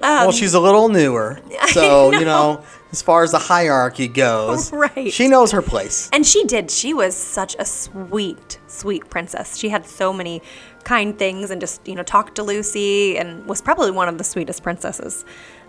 [0.00, 1.40] well, she's a little newer.
[1.68, 2.54] So, you know.
[2.54, 5.12] know, as far as the hierarchy goes, Right.
[5.12, 6.08] she knows her place.
[6.12, 6.70] And she did.
[6.70, 9.56] She was such a sweet, sweet princess.
[9.56, 10.42] She had so many
[10.82, 14.24] kind things and just, you know, talked to Lucy and was probably one of the
[14.24, 15.24] sweetest princesses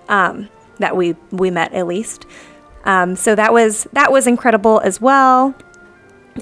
[0.10, 2.26] um, that we we met at least.
[2.86, 5.54] Um, so that was that was incredible as well.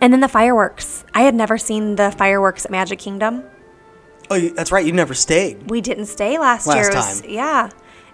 [0.02, 1.04] And then the fireworks.
[1.14, 3.44] I had never seen the fireworks at Magic Kingdom.
[4.32, 4.86] Oh, you, that's right.
[4.86, 5.70] You never stayed.
[5.70, 6.90] We didn't stay last, Last year.
[6.90, 7.30] It was- time.
[7.30, 7.70] yeah.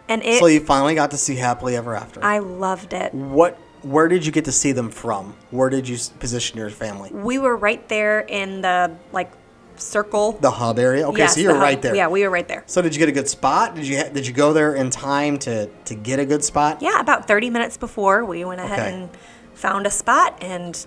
[0.07, 2.23] And it so you finally got to see Happily Ever After.
[2.23, 3.13] I loved it.
[3.13, 3.57] what?
[3.81, 5.35] Where did you get to see them from?
[5.51, 7.11] Where did you s- position your family?
[7.11, 9.31] We were right there in the like
[9.77, 10.33] circle.
[10.33, 11.07] The hub area.
[11.09, 11.61] Okay, Yes, so you're hub.
[11.61, 11.95] right there.
[11.95, 12.63] Yeah, we were right there.
[12.67, 13.75] So did you get a good spot?
[13.75, 16.81] Did you ha- did you go there in time to to get a good spot?
[16.81, 18.93] Yeah, about 30 minutes before we went ahead Okay.
[18.93, 19.09] and
[19.53, 20.85] found a spot and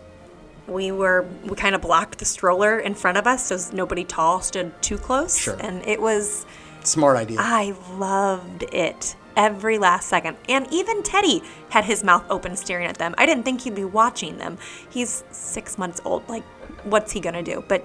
[0.68, 4.40] we were we kind of blocked the stroller in front of us so nobody tall
[4.40, 5.56] stood too close Sure.
[5.60, 6.46] and it was
[6.84, 7.38] Smart idea.
[7.40, 10.36] I loved it every last second.
[10.48, 13.14] And even Teddy had his mouth open staring at them.
[13.18, 14.56] I didn't think he'd be watching them.
[14.88, 16.28] He's 6 months old.
[16.28, 16.44] Like
[16.84, 17.64] what's he going to do?
[17.68, 17.84] But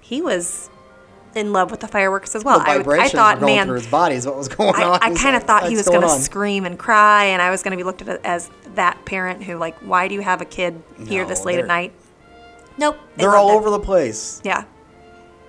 [0.00, 0.68] he was
[1.34, 2.58] in love with the fireworks as well.
[2.58, 4.16] the I, I vibrations thought, going man, through his body.
[4.16, 4.98] Is what was going I, on.
[5.02, 7.50] I He's kind of like, thought he was going to scream and cry, and I
[7.50, 10.40] was going to be looked at as that parent who, like, why do you have
[10.42, 11.92] a kid here No, this late at night?
[12.78, 12.98] Nope.
[13.16, 13.54] they They're all it.
[13.56, 14.40] over the place.
[14.44, 14.64] Yeah.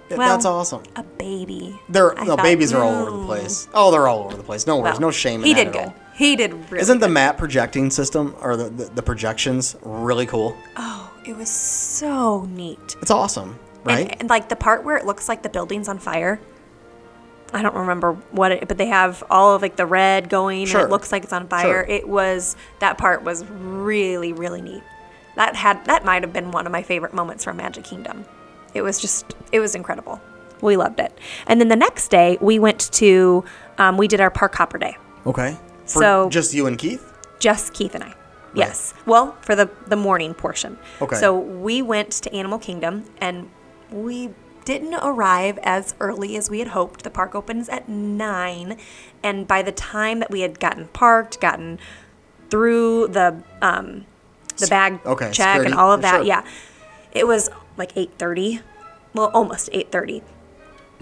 [0.10, 0.84] Well, That's awesome.
[0.96, 1.80] A baby.
[1.90, 3.68] They're I no thought, babies are all over the place.
[3.74, 4.68] Oh, they're all over the place.
[4.68, 5.82] No worries, Well, no shame in He did at good.
[5.86, 5.96] all.
[6.14, 7.14] He did really Isn't the good.
[7.14, 10.56] map projecting system or the, the, the projections really cool?
[10.78, 12.96] Oh, it was so neat.
[13.02, 14.12] It's awesome, right?
[14.12, 16.40] And, and like the part where it looks like the building's on fire.
[17.52, 20.82] I don't remember what it, but they have all of like the red going Sure.
[20.82, 21.64] and it looks like it's on fire.
[21.64, 21.82] Sure.
[21.82, 24.84] It was that part was really really neat.
[25.36, 28.26] That had that might have been one of my favorite moments from Magic Kingdom.
[28.74, 30.22] It was just it was incredible.
[30.62, 31.18] We loved it.
[31.48, 33.44] And then the next day we went to
[33.78, 34.98] um, we did our park hopper day.
[35.26, 35.58] okay.
[35.86, 37.10] For So- just you and Keith.
[37.40, 38.14] Just Keith and I.
[38.56, 38.94] Yes.
[39.06, 40.78] Well, for the the morning portion.
[41.02, 41.16] Okay.
[41.18, 43.50] So we went to Animal Kingdom and
[43.92, 44.30] we
[44.64, 47.04] didn't arrive as early as we had hoped.
[47.04, 48.78] The park opens at 9
[49.22, 51.80] and by the time that we had gotten parked, gotten
[52.50, 54.06] through the um
[54.58, 56.26] the bag okay, check security, and all of that, sure.
[56.26, 56.46] yeah.
[57.12, 58.62] It was like 8:30.
[59.14, 60.22] Well, almost 8:30.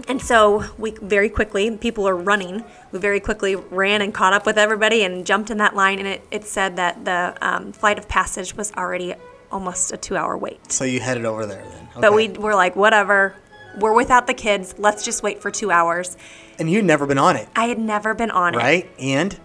[0.08, 2.64] And so we very quickly, people are running.
[2.90, 5.98] We very quickly ran and caught up with everybody and jumped in that line.
[6.00, 9.14] And it, it said that the um, flight of passage was already
[9.52, 10.72] almost a two hour wait.
[10.72, 11.88] So you headed over there then.
[12.00, 13.36] But we were like, whatever.
[13.78, 14.74] We're without the kids.
[14.76, 16.16] Let's just wait for two hours.
[16.58, 18.58] and you'd never been on it, I had never been on it.
[18.58, 18.90] right?
[18.98, 19.38] And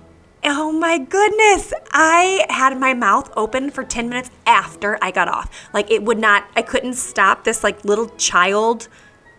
[0.43, 1.73] Oh my goodness.
[1.91, 5.49] I had my mouth open for 10 minutes after I got off.
[5.73, 8.87] Like it would not, I couldn't stop this like little child,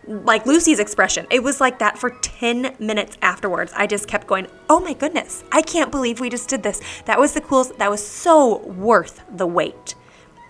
[0.07, 1.25] like Lucy's expression.
[1.31, 3.71] It was like that for 10 minutes afterwards.
[3.75, 6.81] I just kept going, oh my goodness, I can't believe we just did this.
[7.05, 9.95] That was the coolest, that was so worth the wait.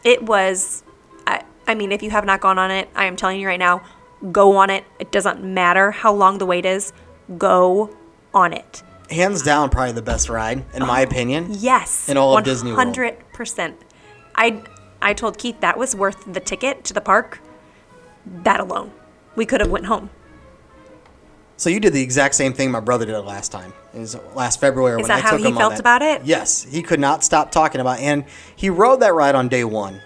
[0.04, 0.84] It was,
[1.28, 3.60] I, I mean, if you have not gone on it, I am telling you right
[3.60, 3.84] now,
[4.32, 4.84] go on it.
[4.98, 6.92] It doesn't matter how long the wait is,
[7.38, 7.96] go
[8.34, 8.84] on it.
[9.10, 11.48] Hands down, probably the best ride in my oh, opinion.
[11.52, 12.10] Yes.
[12.10, 12.96] In all of Disney World.
[12.96, 13.76] 100%.
[14.36, 14.64] I
[15.02, 17.40] I told Keith that was worth the ticket to the park.
[18.26, 18.92] That alone.
[19.36, 20.10] We could have went home.
[21.58, 23.74] So you did the exact same thing my brother did last time.
[23.94, 25.80] It was last February Is when that I how took he him on felt that.
[25.82, 26.24] about it?
[26.24, 28.04] Yes, he could not stop talking about, it.
[28.04, 28.24] and
[28.56, 30.02] he rode that ride on day one.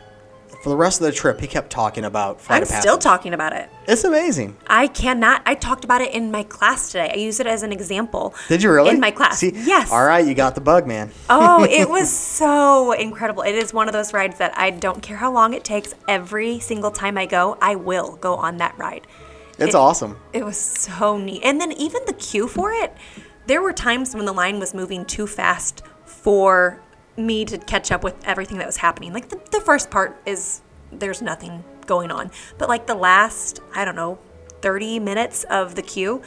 [0.64, 3.34] For the rest of the trip, he kept talking about Flight I'm of still talking
[3.34, 3.70] about it.
[3.86, 4.56] It's amazing.
[4.66, 5.42] I cannot.
[5.46, 7.12] I talked about it in my class today.
[7.14, 8.34] I use it as an example.
[8.48, 8.92] Did you really?
[8.92, 9.40] In my class.
[9.40, 9.92] See, yes.
[9.92, 11.12] All right, you got the bug, man.
[11.30, 13.44] oh, it was so incredible.
[13.44, 15.96] It is one of those rides that I don't care how long it takes.
[16.08, 19.06] Every single time I go, I will go on that ride.
[19.60, 20.18] It's it- awesome.
[20.32, 21.42] It was so neat.
[21.44, 22.96] And then even the queue for it,
[23.48, 26.80] there were times when the line was moving too fast for
[27.18, 29.14] me to catch up with everything that was happening.
[29.14, 32.32] Like the, the first part is there's nothing going on.
[32.58, 34.20] But like the last, I don't know,
[34.62, 36.22] 30 minutes of the queue,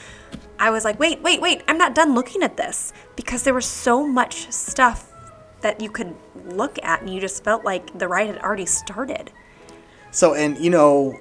[0.59, 3.67] I was like, wait, wait, wait, I'm not done looking at this because there was
[3.67, 5.11] so much stuff
[5.61, 6.15] that you could
[6.47, 9.33] look at and you just felt like the ride had already started.
[10.11, 11.19] So, and you know,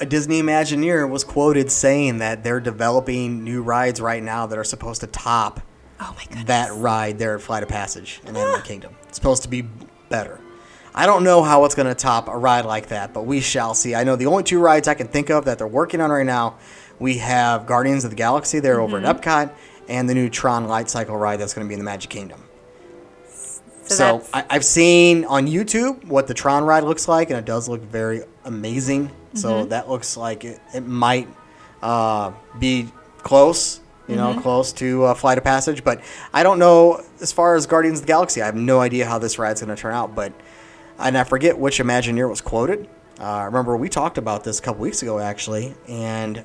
[0.00, 4.64] a Disney Imagineer was quoted saying that they're developing new rides right now that are
[4.64, 5.60] supposed to top
[6.04, 6.44] Oh my goodness.
[6.44, 8.94] that ride there at Flight of Passage in Animal Kingdom.
[9.08, 9.62] It's supposed to be
[10.08, 10.40] better.
[10.94, 13.74] I don't know how it's going to top a ride like that, but we shall
[13.74, 13.94] see.
[13.94, 16.26] I know the only two rides I can think of that they're working on right
[16.26, 16.56] now,
[17.00, 19.50] we have Guardians of the Galaxy there over at Epcot,
[19.88, 22.40] and the new Tron Light Cycle ride that's going to be in the Magic Kingdom.
[23.26, 27.44] So, So I, I've seen on YouTube what the Tron ride looks like, and it
[27.44, 29.10] does look very amazing.
[29.34, 31.26] So that looks like it, it might
[31.82, 32.86] uh, be
[33.18, 35.82] close, you know, close to uh, Flight of Passage.
[35.84, 36.00] But
[36.32, 38.42] I don't know as far as Guardians of the Galaxy.
[38.42, 40.14] I have no idea how this ride's going to turn out.
[40.14, 40.32] But
[40.98, 42.88] and I forget which Imagineer was quoted.
[43.18, 46.44] Uh, I remember we talked about this a couple weeks ago actually, and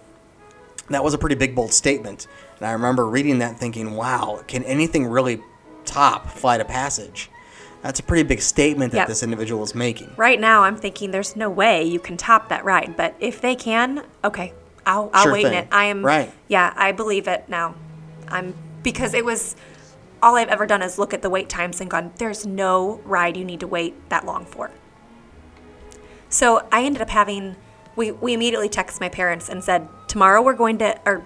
[0.89, 2.27] that was a pretty big bold statement.
[2.59, 5.41] And I remember reading that thinking, wow, can anything really
[5.85, 7.29] top Flight of Passage?
[7.81, 9.07] That's a pretty big statement that Yep.
[9.07, 10.11] this individual is making.
[10.17, 12.97] right now, I'm thinking there's no way you can top that ride.
[12.97, 14.53] But if they can, okay,
[14.85, 15.67] I'll, I'll Sure wait in it.
[15.71, 16.31] I am, Right.
[16.47, 17.75] yeah, I believe it now.
[18.27, 19.55] I'm, because it was,
[20.21, 23.37] all I've ever done is look at the wait times and gone, there's no ride
[23.37, 24.71] you need to wait that long for.
[26.29, 27.55] So I ended up having,
[27.95, 31.25] we, we immediately texted my parents and said, tomorrow we're going to, or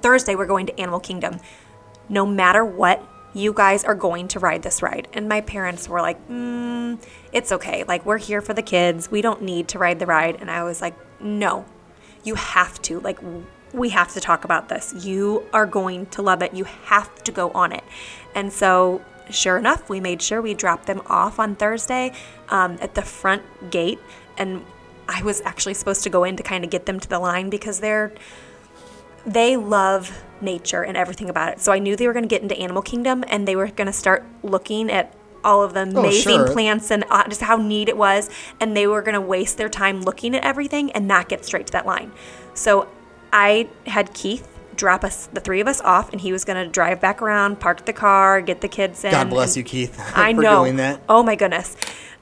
[0.00, 1.38] Thursday we're going to Animal Kingdom.
[2.08, 5.08] No matter what, you guys are going to ride this ride.
[5.12, 7.82] And my parents were like, mm, it's okay.
[7.82, 9.10] Like, we're here for the kids.
[9.10, 10.36] We don't need to ride the ride.
[10.40, 11.64] And I was like, no,
[12.24, 13.00] you have to.
[13.00, 13.18] Like,
[13.72, 14.94] we have to talk about this.
[15.04, 16.54] You are going to love it.
[16.54, 17.84] You have to go on it.
[18.34, 22.12] And so, sure enough, we made sure we dropped them off on Thursday
[22.48, 23.98] um, at the front gate.
[24.38, 24.64] And
[25.08, 27.50] I was actually supposed to go in to kind of get them to the line
[27.50, 28.12] because they're
[29.26, 31.60] they love nature and everything about it.
[31.60, 33.86] So I knew they were going to get into Animal Kingdom and they were going
[33.86, 36.52] to start looking at all of the amazing sure.
[36.52, 38.30] plants and uh, just how neat it was.
[38.60, 41.66] And they were going to waste their time looking at everything and not get straight
[41.68, 42.12] to that line.
[42.54, 42.88] So
[43.32, 46.68] I had Keith drop us, the three of us off, and he was going to
[46.70, 49.12] drive back around, park the car, get the kids in.
[49.12, 50.64] God bless you, Keith, I for know.
[50.64, 51.00] doing that.
[51.08, 51.76] Oh my goodness.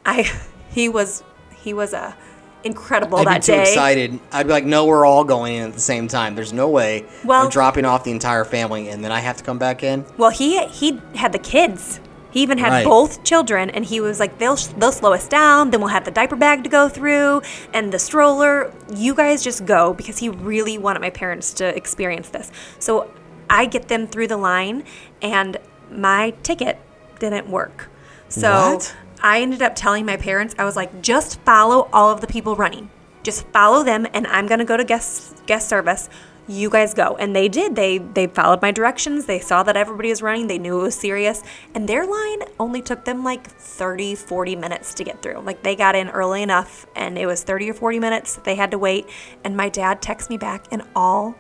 [0.05, 0.31] I,
[0.71, 1.23] he was,
[1.57, 2.17] he was a
[2.65, 3.63] incredible I'd that be too day.
[3.63, 4.21] excited.
[4.31, 6.35] I'd be like, no, we're all going in at the same time.
[6.37, 9.45] There's no way Well- I'm dropping off the entire family and then I have to
[9.45, 10.05] come back in.
[10.17, 12.01] Well, he he had the kids.
[12.33, 12.85] He even had Right.
[12.85, 15.71] both children, and he was like, "They'll they'll slow us down.
[15.71, 17.43] Then we'll have the diaper bag to go through
[17.73, 18.73] and the stroller.
[18.95, 23.09] You guys just go because he really wanted my parents to experience this." So
[23.51, 24.83] I get them through the line,
[25.21, 25.59] and
[25.91, 26.79] my ticket
[27.19, 27.91] didn't work.
[28.29, 28.95] So What?
[29.23, 32.57] I ended up telling my parents, I was like, "Just follow all of the people
[32.57, 32.89] running.
[33.23, 36.09] Just follow them, and I'm gonna go to guest guest service."
[36.49, 37.17] You guys go.
[37.17, 37.77] And they did.
[37.77, 39.27] They they followed my directions.
[39.27, 40.47] They saw that everybody was running.
[40.47, 41.43] They knew it was serious.
[41.75, 45.41] And their line only took them like 30 40 minutes to get through.
[45.41, 48.71] Like they got in early enough and it was 30 or 40 minutes they had
[48.73, 49.07] to wait.
[49.45, 51.37] And my dad texted me back in all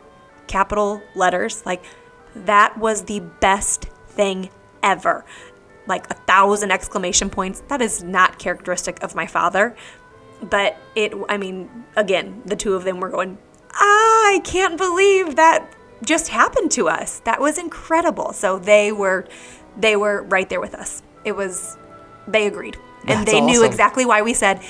[0.46, 1.82] capital letters like
[2.34, 4.50] that was the best thing
[4.82, 5.24] ever.
[5.86, 7.62] Like a thousand exclamation points.
[7.68, 9.76] That is not characteristic of my father.
[10.40, 13.38] But it i mean again the two of them were going
[13.74, 15.66] i can't believe that
[16.04, 19.26] just happened to us that was incredible so they were
[19.78, 21.76] they were right there with us it was
[22.26, 24.60] they agreed and That's they knew exactly why we said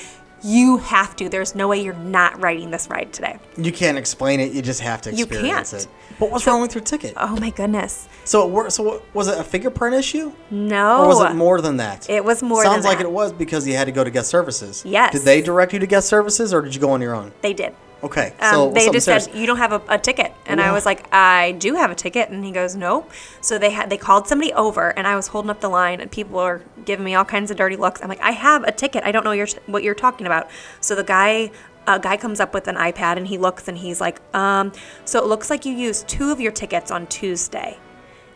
[0.44, 4.40] you have to there's no way you're not riding this ride today You can't explain
[4.40, 4.52] it.
[4.52, 5.72] You just have to You can't.
[5.72, 5.86] it.
[6.18, 7.12] But what's wrong with your ticket?
[7.16, 11.06] oh my goodness So, it wor- so what- was it a fingerprint issue, no or
[11.08, 12.10] was it more than that?
[12.10, 13.04] It was more than Sounds like that.
[13.06, 14.82] it was because you had to go to guest services.
[14.84, 15.12] Yes.
[15.12, 17.32] Did they direct you to guest services, or did you go on your own?
[17.42, 18.34] they did Okay.
[18.40, 19.24] Um, so they just serious.
[19.26, 21.94] said you don't have a, a ticket, and I was like, I do have a
[21.94, 23.06] ticket, and he goes, no.
[23.40, 26.10] So they had they called somebody over, and I was holding up the line, and
[26.10, 28.02] people are giving me all kinds of dirty looks.
[28.02, 29.04] I'm like, I have a ticket.
[29.04, 30.50] I don't know your, what you're talking about.
[30.80, 31.50] So the guy.
[31.84, 34.70] A guy comes up with an iPad and he looks and he's like, um,
[35.04, 37.76] so it looks like you used two of your tickets on Tuesday.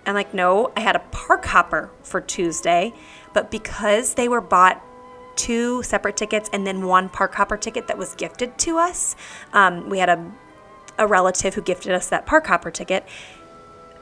[0.00, 2.92] And I'm like, no, I had a park hopper for Tuesday,
[3.34, 4.84] but because they were bought
[5.36, 9.14] two separate tickets and then one park hopper ticket that was gifted to us,
[9.52, 10.32] um, we had a
[10.98, 13.06] a relative who gifted us that park hopper ticket.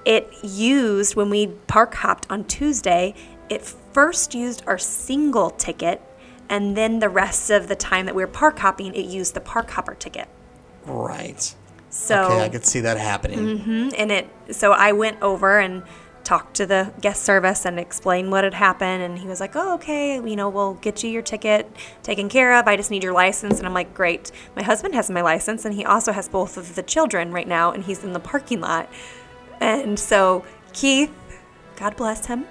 [0.05, 3.15] It used when we park hopped on Tuesday.
[3.49, 6.01] It first used our single ticket,
[6.49, 9.41] and then the rest of the time that we were park hopping, it used the
[9.41, 10.29] park hopper ticket.
[10.87, 11.55] right.
[11.91, 13.39] So Okay, I could see that happening.
[13.39, 15.85] Mm-hmm, and it so I went over and
[16.25, 19.75] talked to the guest service and explained what had happened and he was like oh
[19.75, 21.71] okay you know we'll get you your ticket
[22.03, 22.67] taken care of.
[22.67, 23.59] I just need your license.
[23.59, 24.33] And i'm like great.
[24.57, 27.71] My husband has my license and he also has both of the children right now
[27.71, 28.89] and he's in the parking lot.
[29.61, 31.13] And so Keith,
[31.77, 32.47] God bless him,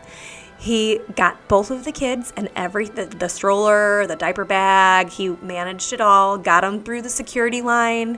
[0.64, 5.10] he got both of the kids and every the, the stroller, the diaper bag.
[5.10, 8.18] He managed it all, got them through the security line,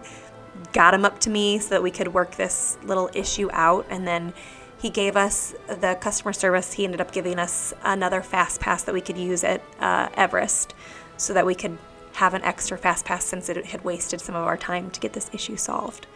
[0.72, 4.08] got them up to me so that we could work this little issue out, and
[4.08, 4.32] then
[4.80, 6.74] he gave us the customer service.
[6.74, 10.74] He ended up giving us another fast pass that we could use at uh, Everest,
[11.18, 11.78] so that we could
[12.14, 15.14] have an extra fast pass since it had wasted some of our time to get
[15.14, 16.08] this issue solved.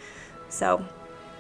[0.50, 0.86] So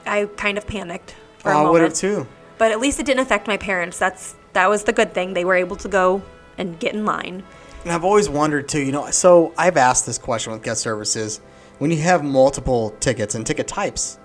[0.06, 2.28] I kind of panicked for a I would have too.
[2.58, 3.98] But at least it didn't affect my parents.
[3.98, 5.34] That's that was the good thing.
[5.34, 6.22] They were able to go
[6.58, 7.44] and get in line.
[7.84, 11.40] And I've always wondered too, you know, so I've asked this question with guest services.
[11.78, 14.20] When you have multiple tickets and ticket types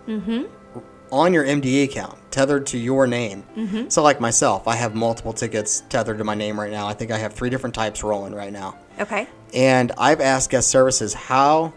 [1.12, 3.88] on your MDE account tethered to your name, mm-hmm.
[3.88, 6.86] so like myself, I have multiple tickets tethered to my name right now.
[6.86, 8.76] I think I have three different types rolling right now.
[8.98, 9.28] Okay.
[9.52, 11.72] And I've asked guest services, how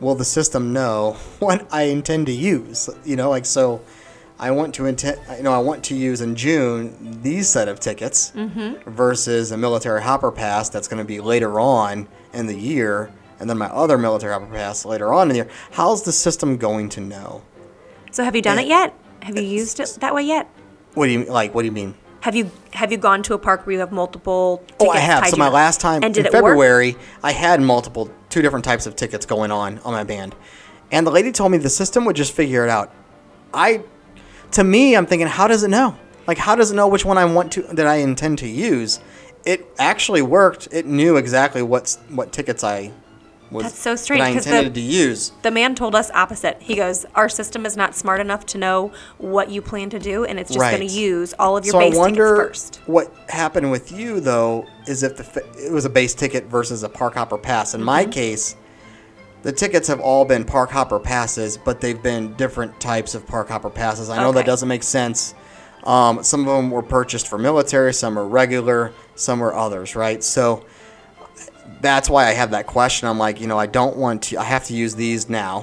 [0.00, 2.88] will the system know what I intend to use?
[3.04, 3.82] You know, like so
[4.40, 7.80] I want to intend, you know, I want to use in June these set of
[7.80, 8.88] tickets mm-hmm.
[8.88, 13.50] versus a military hopper pass that's going to be later on in the year, and
[13.50, 15.50] then my other military hopper pass later on in the year.
[15.72, 17.42] How's the system going to know?
[18.18, 18.92] So have you done it yet?
[19.22, 20.50] Have you used it that way yet?
[20.94, 21.54] What do you like?
[21.54, 21.94] What do you mean?
[22.22, 24.76] Have you have you gone to a park where you have multiple tickets?
[24.80, 25.28] Oh, I have.
[25.28, 26.32] So my last time in it work?
[26.32, 30.34] February, I had multiple, two different types of tickets going on on my band,
[30.90, 32.92] and the lady told me the system would just figure it out.
[33.54, 33.84] I,
[34.50, 35.96] to me, I'm thinking, how does it know?
[36.26, 38.98] Like, how does it know which one I want to that I intend to use?
[39.46, 40.66] It actually worked.
[40.72, 42.90] It knew exactly what's what tickets I
[43.50, 45.32] was That's so strange, that I 'cause the- intended to use.
[45.42, 46.56] The man told us opposite.
[46.60, 50.24] He goes, "Our system is not smart enough to know what you plan to do,
[50.24, 50.76] and it's just Right.
[50.76, 53.90] going to use all of your so base I wonder tickets first." what happened with
[53.90, 57.72] you though is if the it was a base ticket versus a park hopper pass.
[57.74, 57.86] In Mm-hmm.
[57.86, 58.54] my case,
[59.42, 63.48] the tickets have all been park hopper passes, but they've been different types of park
[63.48, 64.10] hopper passes.
[64.10, 64.46] I know that Okay.
[64.46, 65.34] doesn't make sense.
[65.84, 70.22] Um, some of them were purchased for military, some are regular, some are others, right?
[70.24, 70.64] So
[71.80, 73.08] that's why I have that question.
[73.08, 74.38] I'm like, you know, I don't want to.
[74.38, 75.60] I have to use these now.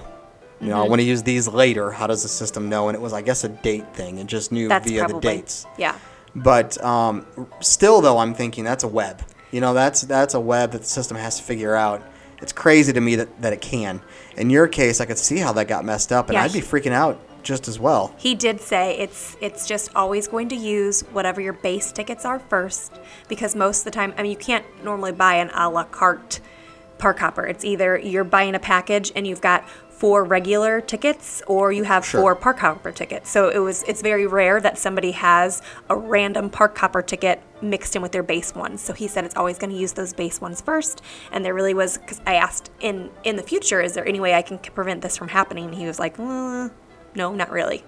[0.61, 0.69] You Mm-hmm.
[0.69, 1.91] know, I want to use these later.
[1.91, 2.87] How does the system know?
[2.87, 4.19] And it was, I guess, a date thing.
[4.19, 5.65] It just knew That's via probably the dates.
[5.77, 5.99] yeah.
[6.33, 7.25] But um,
[7.61, 9.21] still, though, I'm thinking that's a web.
[9.51, 12.01] You know, that's that's a web that the system has to figure out.
[12.41, 14.01] It's crazy to me that, that it can.
[14.37, 16.59] In your case, I could see how that got messed up, and Yeah, I'd be
[16.59, 18.13] freaking out just as well.
[18.17, 22.39] He did say it's it's just always going to use whatever your base tickets are
[22.39, 22.91] first
[23.29, 26.41] because most of the time I mean you can't normally buy an a la carte
[26.97, 27.45] park hopper.
[27.45, 32.05] It's either you're buying a package and you've got four regular tickets or you have
[32.05, 32.19] Sure.
[32.19, 33.29] four park hopper tickets.
[33.29, 37.95] So it was it's very rare that somebody has a random park hopper ticket mixed
[37.95, 38.81] in with their base ones.
[38.81, 41.73] So he said it's always going to use those base ones first and there really
[41.73, 45.01] was cuz I asked in in the future is there any way I can prevent
[45.01, 45.65] this from happening?
[45.65, 46.69] And he was like, uh,
[47.15, 47.83] no, not really.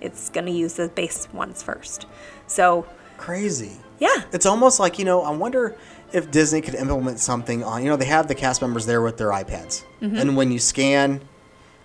[0.00, 2.06] It's going to use the base ones first.
[2.46, 3.76] So, Crazy.
[3.98, 4.24] yeah.
[4.32, 5.76] It's almost like, you know, I wonder
[6.12, 9.16] if Disney could implement something on, you know, they have the cast members there with
[9.16, 9.84] their iPads.
[10.00, 10.16] Mm-hmm.
[10.16, 11.20] And when you scan,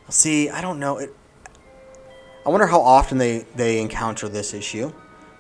[0.10, 0.98] see, I don't know.
[0.98, 1.16] It,
[2.46, 4.92] I wonder how often they, they encounter this issue.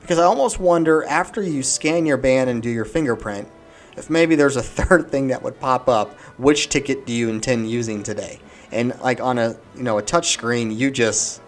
[0.02, 3.50] Because I almost wonder after you scan your band and do your fingerprint,
[3.98, 7.70] if maybe there's a third thing that would pop up, which ticket do you intend
[7.70, 8.39] using today?
[8.72, 11.41] And like on a, you know, a touch screen, you just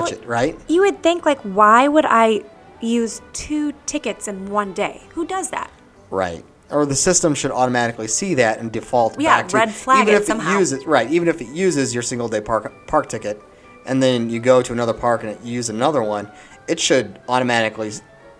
[0.00, 0.58] touch Well, it, right?
[0.68, 2.42] You would think, like, why would I
[2.80, 5.02] use two tickets in one day?
[5.14, 5.70] Who does that?
[6.10, 6.44] Right.
[6.70, 10.14] Or the system should automatically see that and default Yeah, back to red flag even
[10.14, 10.56] it if somehow.
[10.56, 13.40] it uses right, even if it uses your single day park park ticket,
[13.86, 16.30] and then you go to another park and it use another one,
[16.66, 17.92] it should automatically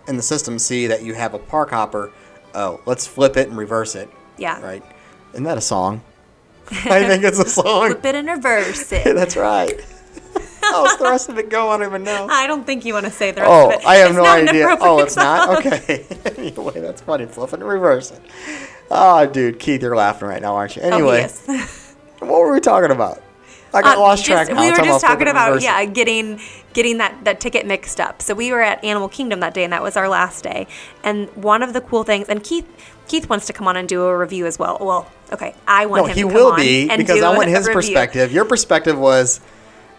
[0.09, 2.13] in the system see that you have a park hopper.
[2.55, 4.09] Oh, let's flip it and reverse it.
[4.39, 4.61] Yeah.
[4.61, 4.83] Right.
[5.33, 6.03] Isn't that a song?
[6.71, 7.91] I think it's a song.
[7.91, 9.05] Flip it and reverse it.
[9.15, 9.79] That's right.
[10.71, 11.69] How's the rest of it go?
[11.71, 12.27] I don't even know.
[12.31, 13.81] I don't think you want to say the rest Oh, of it.
[13.85, 14.77] Oh, I have It's no idea.
[14.81, 15.59] Oh, it's not?
[15.59, 16.05] Okay.
[16.37, 17.25] anyway, that's funny.
[17.25, 18.21] It and reverse it.
[18.91, 19.59] Oh, dude.
[19.59, 20.83] Keith, you're laughing right now, aren't you?
[20.85, 21.47] Oh, yes.
[22.21, 23.23] what were we talking about?
[23.73, 24.63] I got Uh, lost just- track now.
[24.63, 25.63] We were just talking about it.
[25.65, 26.41] yeah, getting
[26.75, 28.23] getting that that ticket mixed up.
[28.23, 30.69] So we were at Animal Kingdom that day, and that was our last day.
[31.03, 32.67] And one of the cool things, and Keith
[33.09, 34.79] Keith wants to come on and do a review as well.
[34.81, 37.49] Well, okay, I want No, him he to come will on be because I want
[37.49, 37.75] his review.
[37.75, 38.33] perspective.
[38.33, 39.41] Your perspective was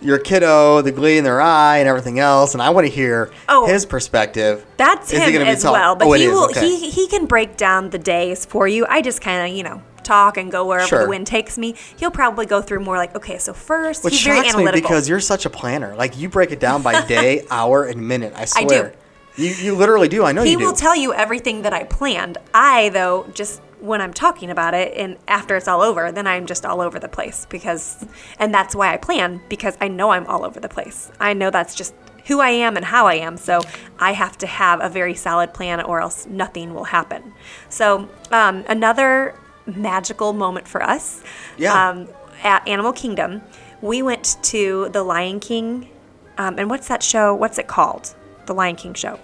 [0.01, 3.31] your kiddo, the glee in their eye, and everything else, and I want to hear
[3.49, 3.65] Oh.
[3.67, 4.65] his perspective.
[4.77, 6.67] That's Is him as well, but Oh, he will okay.
[6.67, 8.85] he he can break down the days for you.
[8.89, 11.03] I just kind of you know talk and go wherever Sure.
[11.03, 11.73] the wind takes me.
[11.97, 15.09] He'll probably go through more like okay, so first Which he's very shocks me because
[15.09, 15.95] you're such a planner.
[15.95, 18.33] Like you break it down by day, hour, and minute.
[18.35, 18.67] I I do.
[18.67, 18.93] swear.
[19.37, 20.23] You you literally do.
[20.23, 20.59] I know he you do.
[20.61, 22.37] He will tell you everything that I planned.
[22.53, 26.45] I though just when I'm talking about it and after it's all over, then I'm
[26.45, 28.05] just all over the place because
[28.39, 31.11] and that's why I plan because I know I'm all over the place.
[31.19, 31.93] I know that's just
[32.25, 33.37] who I am and how I am.
[33.37, 33.61] So
[33.99, 37.33] I have to have a very solid plan, or else nothing will happen.
[37.69, 41.23] So um, another magical moment for us.
[41.57, 41.89] Yeah.
[41.89, 42.07] Um,
[42.43, 43.41] at Animal Kingdom,
[43.81, 45.89] we went to the Lion King,
[46.37, 47.33] um, and what's that show?
[47.33, 48.13] What's it called?
[48.45, 49.19] The Lion King show.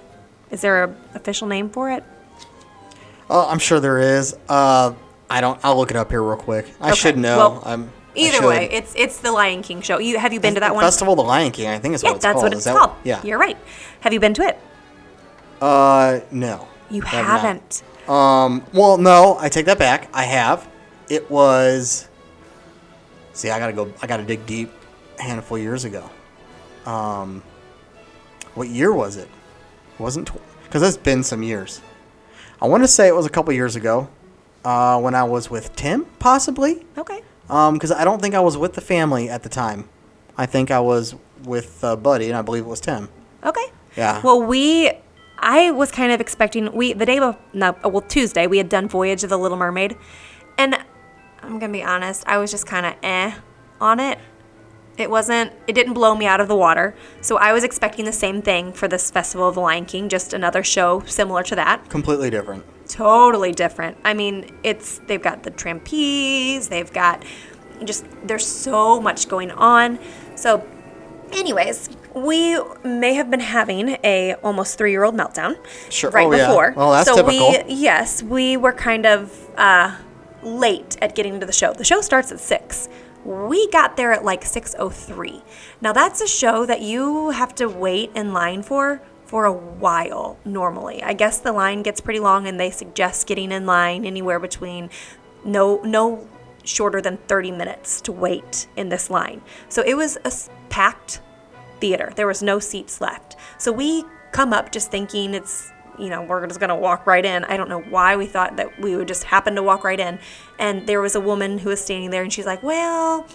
[0.49, 2.03] Is there a official name for it?
[3.33, 4.35] Oh, I'm sure there is.
[4.49, 4.93] Uh,
[5.29, 5.57] I don't.
[5.63, 6.67] I'll look it up here real quick.
[6.81, 7.37] I Okay, should know.
[7.37, 9.97] well, I'm, Either way, it's it's the Lion King show.
[9.99, 10.83] You have you been to that one?
[10.83, 11.69] Festival of the Lion King.
[11.69, 12.43] I think is yeah, what it's that's called.
[12.43, 12.91] what it's that called.
[13.05, 13.21] yeah.
[13.23, 13.57] you're right.
[14.01, 14.59] Have you been to it?
[15.61, 16.67] Uh, no.
[16.89, 17.39] You I have not.
[17.39, 17.83] haven't.
[18.09, 18.65] Um.
[18.73, 19.37] Well, no.
[19.39, 20.09] I take that back.
[20.13, 20.67] I have.
[21.09, 22.09] It was.
[23.31, 23.93] See, I gotta go.
[24.01, 24.71] I gotta dig deep.
[25.19, 26.09] A handful of years ago.
[26.85, 27.41] Um.
[28.55, 29.29] What year was it?
[29.93, 30.29] It wasn't
[30.63, 31.79] because it's been some years.
[32.61, 34.09] I want to say it was a couple years ago.
[34.63, 36.85] Uh, when I was with Tim, possibly.
[36.95, 37.23] Okay.
[37.49, 39.89] Um, because I don't think I was with the family at the time.
[40.37, 43.09] I think I was with uh, Buddy, and I believe it was Tim.
[43.43, 43.65] Okay.
[43.97, 44.21] Yeah.
[44.23, 44.91] Well, we,
[45.39, 48.87] I was kind of expecting we the day of no, well Tuesday we had done
[48.87, 49.97] Voyage of the Little Mermaid,
[50.59, 50.75] and
[51.41, 53.33] I'm gonna be honest, I was just kind of eh
[53.79, 54.19] on it.
[54.97, 56.93] It wasn't, it didn't blow me out of the water.
[57.21, 60.33] So I was expecting the same thing for this Festival of the Lion King, just
[60.33, 61.89] another show similar to that.
[61.89, 62.65] Completely different.
[62.87, 63.97] totally different.
[64.03, 67.23] I mean, it's they've got the trapeze, they've got
[67.85, 69.97] just there's so much going on.
[70.35, 70.67] So,
[71.31, 75.57] anyways, we may have been having a almost three year old meltdown
[75.89, 76.11] Sure.
[76.11, 76.47] right Oh, yeah.
[76.47, 76.73] before.
[76.75, 77.39] Well, that's so we
[77.69, 79.95] yes, we were kind of uh,
[80.43, 81.73] late at getting to the show.
[81.73, 82.89] The show starts at six.
[83.25, 85.41] We got there at like 6:03.
[85.81, 90.37] Now that's a show that you have to wait in line for for a while
[90.43, 91.01] normally.
[91.03, 94.89] I guess the line gets pretty long and they suggest getting in line anywhere between
[95.45, 96.27] no no
[96.63, 99.41] shorter than 30 minutes to wait in this line.
[99.69, 100.31] So it was a
[100.69, 101.21] packed
[101.79, 102.13] theater.
[102.15, 103.35] There was no seats left.
[103.57, 107.25] So we come up just thinking it's, you know, we're just going to walk right
[107.25, 107.43] in.
[107.45, 110.19] I don't know why we thought that we would just happen to walk right in.
[110.59, 113.27] And there was a woman who was standing there and she's like, well,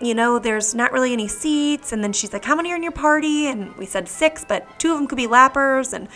[0.00, 1.92] you know, there's not really any seats.
[1.92, 3.46] And then she's like, how many are in your party?
[3.46, 5.92] And we said six, but two of them could be lappers.
[5.92, 6.08] And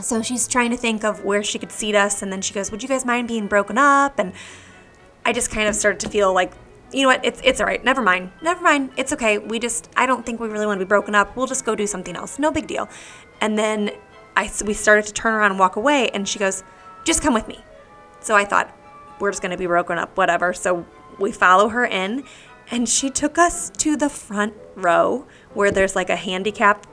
[0.00, 2.22] so she's trying to think of where she could seat us.
[2.22, 4.18] And then she goes, would you guys mind being broken up?
[4.18, 4.32] And
[5.24, 6.52] I just kind of started to feel like,
[6.92, 7.84] you know what, it's it's all right.
[7.84, 8.32] Never mind.
[8.42, 8.90] Never mind.
[8.96, 9.38] It's okay.
[9.38, 11.36] We just I don't think we really want to be broken up.
[11.36, 12.38] We'll just go do something else.
[12.38, 12.88] No big deal.
[13.40, 13.92] And then
[14.36, 16.62] I we started to turn around and walk away and she goes,
[17.04, 17.64] "Just come with me."
[18.20, 18.76] So I thought
[19.18, 20.52] we're just going to be broken up, whatever.
[20.52, 20.86] So
[21.18, 22.24] we follow her in
[22.70, 26.86] and she took us to the front row where there's like a handicap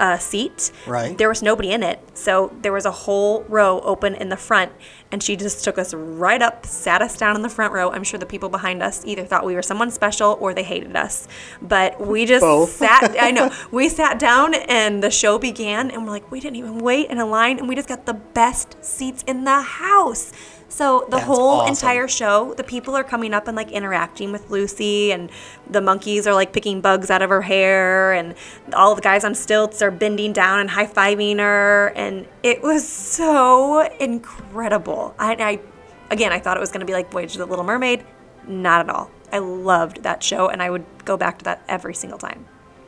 [0.00, 0.72] uh, seat.
[0.86, 1.16] Right.
[1.16, 2.00] There was nobody in it.
[2.14, 4.72] So there was a whole row open in the front.
[5.12, 7.90] And she just took us right up, sat us down in the front row.
[7.90, 10.96] I'm sure the people behind us either thought we were someone special or they hated
[10.96, 11.28] us.
[11.60, 12.70] But we just Both.
[12.70, 15.90] sat, I know, we sat down and the show began.
[15.90, 17.58] And we're like, we didn't even wait in a line.
[17.58, 20.32] And we just got the best seats in the house.
[20.70, 21.70] So the That's whole awesome.
[21.70, 25.28] entire show, the people are coming up and like interacting with Lucy, and
[25.68, 28.34] the monkeys are like picking bugs out of her hair, and
[28.72, 32.88] all the guys on stilts are bending down and high fiving her, and it was
[32.88, 35.14] so incredible.
[35.18, 35.60] I, I
[36.12, 38.04] again, I thought it was going to be like Voyage of the Little Mermaid,
[38.46, 39.10] not at all.
[39.32, 42.46] I loved that show, and I would go back to that every single time.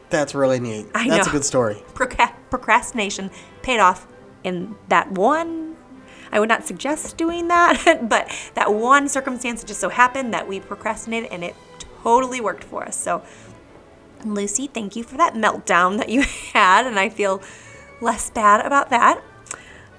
[0.08, 0.86] That's really neat.
[0.94, 1.30] I That's know.
[1.30, 1.82] a good story.
[1.94, 3.30] Procra- procrastination
[3.62, 4.06] paid off
[4.44, 5.61] in that one.
[6.32, 10.58] I would not suggest doing that, but that one circumstance just so happened that we
[10.60, 11.54] procrastinated and it
[12.02, 12.96] totally worked for us.
[12.96, 13.22] So,
[14.24, 16.22] Lucy, thank you for that meltdown that you
[16.52, 17.42] had, and I feel
[18.00, 19.22] less bad about that.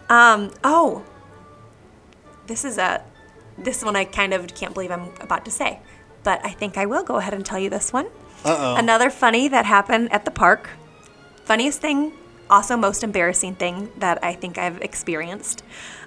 [0.09, 1.05] Um, oh,
[2.47, 3.03] this is a
[3.57, 5.79] this one I kind of can't believe I'm about to say,
[6.23, 8.07] but I think I will go ahead and tell you this one.
[8.43, 8.75] Uh-oh.
[8.75, 10.69] Another funny that happened at the park.
[11.45, 12.13] Funniest thing,
[12.49, 15.63] also most embarrassing thing that I think I've experienced.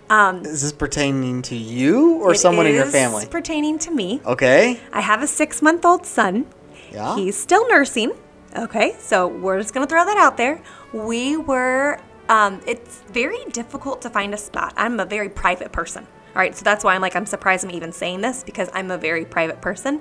[0.09, 3.27] Um, Is this pertaining to you or someone in your is family?
[3.27, 4.21] Pertaining to me.
[4.25, 4.81] Okay.
[4.93, 6.47] I have a six month old son.
[6.93, 7.17] Yeah.
[7.17, 8.13] He's still nursing.
[8.57, 10.63] Okay, so we're just gonna throw that out there.
[10.93, 14.73] We were, um, it's very difficult to find a spot.
[14.77, 16.07] I'm a very private person.
[16.35, 18.91] All right, so that's why I'm like, I'm surprised I'm even saying this because I'm
[18.91, 20.01] a very private person.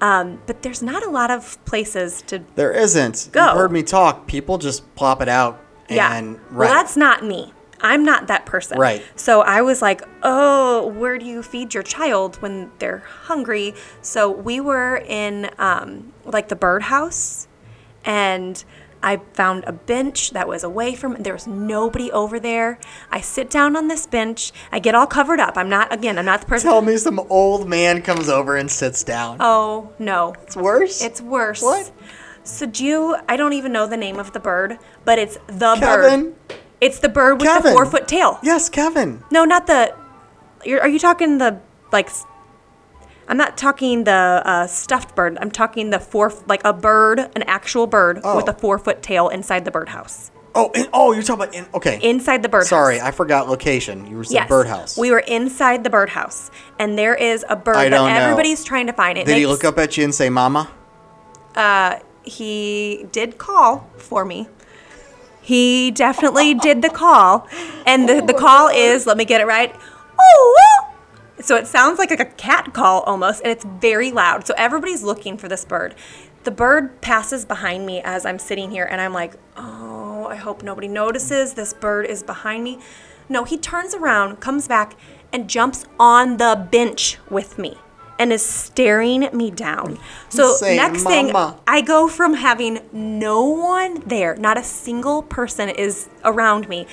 [0.00, 3.28] Um, but there's not a lot of places to There isn't.
[3.32, 3.44] Go.
[3.44, 4.26] You've heard me talk.
[4.26, 6.34] People just plop it out Yeah.
[6.52, 7.52] Well, that's not me.
[7.84, 8.78] I'm not that person.
[8.78, 9.04] Right.
[9.14, 13.74] So I was like, oh, where do you feed your child when they're hungry?
[14.00, 17.46] So we were in um, like the birdhouse,
[18.02, 18.64] and
[19.02, 21.22] I found a bench that was away from.
[21.22, 22.78] There was nobody over there.
[23.10, 24.50] I sit down on this bench.
[24.72, 25.58] I get all covered up.
[25.58, 26.18] I'm not again.
[26.18, 26.70] I'm not the person.
[26.70, 29.36] Tell me some old man comes over and sits down.
[29.40, 31.02] Oh no, it's worse.
[31.02, 31.60] it's worse.
[31.60, 31.92] What?
[32.44, 33.16] So do you?
[33.28, 36.30] I don't even know the name of the bird, but it's the Kevin.
[36.48, 36.58] bird.
[36.84, 38.38] It's the bird with the four foot tail.
[38.42, 39.24] Yes, Kevin.
[39.30, 39.94] No, not the.
[40.64, 41.58] You're, are you talking the
[41.92, 42.10] like?
[43.26, 45.38] I'm not talking the uh, stuffed bird.
[45.40, 48.44] I'm talking the four, like a bird, an actual bird with Oh.
[48.46, 50.30] a four foot tail inside the birdhouse.
[50.54, 51.66] Oh, in, oh, you're talking about in.
[51.74, 51.98] Okay.
[52.02, 52.68] Inside the birdhouse.
[52.68, 54.06] Sorry, I forgot location.
[54.06, 54.48] You were saying Yes.
[54.48, 54.98] birdhouse.
[54.98, 58.06] We were inside the birdhouse, and there is a bird I that know.
[58.06, 59.16] everybody's trying to find.
[59.16, 60.70] It Did he look up at you and say, "Mama"?
[61.54, 64.48] Uh, he did call for me.
[65.44, 67.46] He definitely did the call.
[67.84, 69.76] And the, the call is, let me get it right.
[70.18, 70.94] Oh,
[71.38, 74.46] so it sounds like a cat call almost, and it's very loud.
[74.46, 75.94] So everybody's looking for this bird.
[76.44, 80.62] The bird passes behind me as I'm sitting here, and I'm like, oh, I hope
[80.62, 81.52] nobody notices.
[81.52, 82.78] This bird is behind me.
[83.28, 84.96] No, he turns around, comes back,
[85.30, 87.76] and jumps on the bench with me
[88.18, 89.98] and is staring me down.
[90.28, 91.32] So Say, next thing,
[91.66, 96.86] I go from having no one there, not a single person is around me.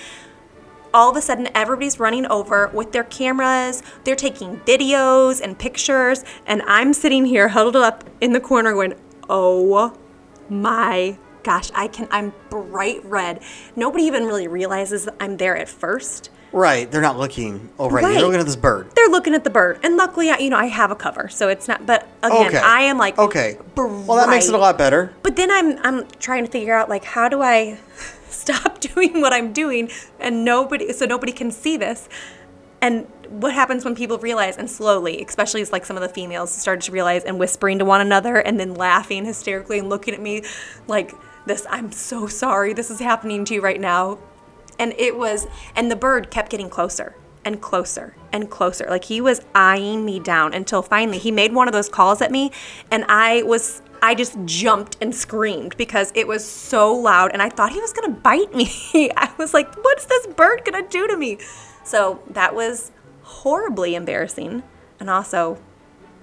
[0.94, 3.82] All of a sudden, everybody's running over with their cameras.
[4.04, 8.96] They're taking videos and pictures, and I'm sitting here huddled up in the corner going,
[9.30, 9.94] "Oh
[10.50, 13.42] my gosh, I can I'm bright red."
[13.74, 16.30] Nobody even really realizes that I'm there at first.
[16.54, 16.90] Right.
[16.92, 18.08] They're not looking over at you.
[18.08, 18.14] Right.
[18.16, 18.90] They're looking at this bird.
[18.96, 21.48] They're looking at the bird, and luckily, I, you know, I have a cover, so
[21.48, 21.86] it's not.
[21.86, 22.58] But again, Okay.
[22.58, 23.58] I am like, Okay.
[23.76, 25.14] Well, that makes it a lot better.
[25.24, 27.80] But then I'm I'm trying to figure out like how do I
[28.30, 29.90] stop doing what I'm doing
[30.20, 32.10] and nobody so nobody can see this.
[32.82, 36.52] And what happens when people realize and slowly, especially as like some of the females
[36.52, 40.20] started to realize and whispering to one another and then laughing hysterically and looking at
[40.20, 40.44] me
[40.88, 41.14] like
[41.46, 44.18] this I'm so sorry this is happening to you right now.
[44.80, 48.86] And it was and the bird kept getting closer and closer and closer.
[48.90, 52.32] Like he was eyeing me down until finally he made one of those calls at
[52.32, 52.52] me
[52.90, 57.50] and I was I just jumped and screamed because it was so loud and I
[57.50, 58.72] thought he was going to bite me.
[59.18, 61.38] I was like, "What's this bird going to do to me?"
[61.84, 62.92] So, that was
[63.24, 64.64] horribly embarrassing
[65.00, 65.58] and also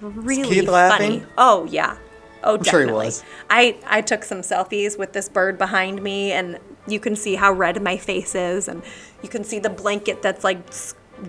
[0.01, 0.71] really Keith funny.
[0.71, 1.25] laughing?
[1.37, 1.97] Oh, yeah.
[2.43, 3.05] Oh, sure he definitely.
[3.07, 3.23] was.
[3.49, 6.57] I I took some selfies with this bird behind me, and
[6.91, 8.81] you can see how red my face is, and
[9.21, 10.59] you can see the blanket that's like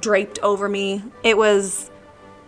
[0.01, 1.03] draped over me.
[1.23, 1.91] It was,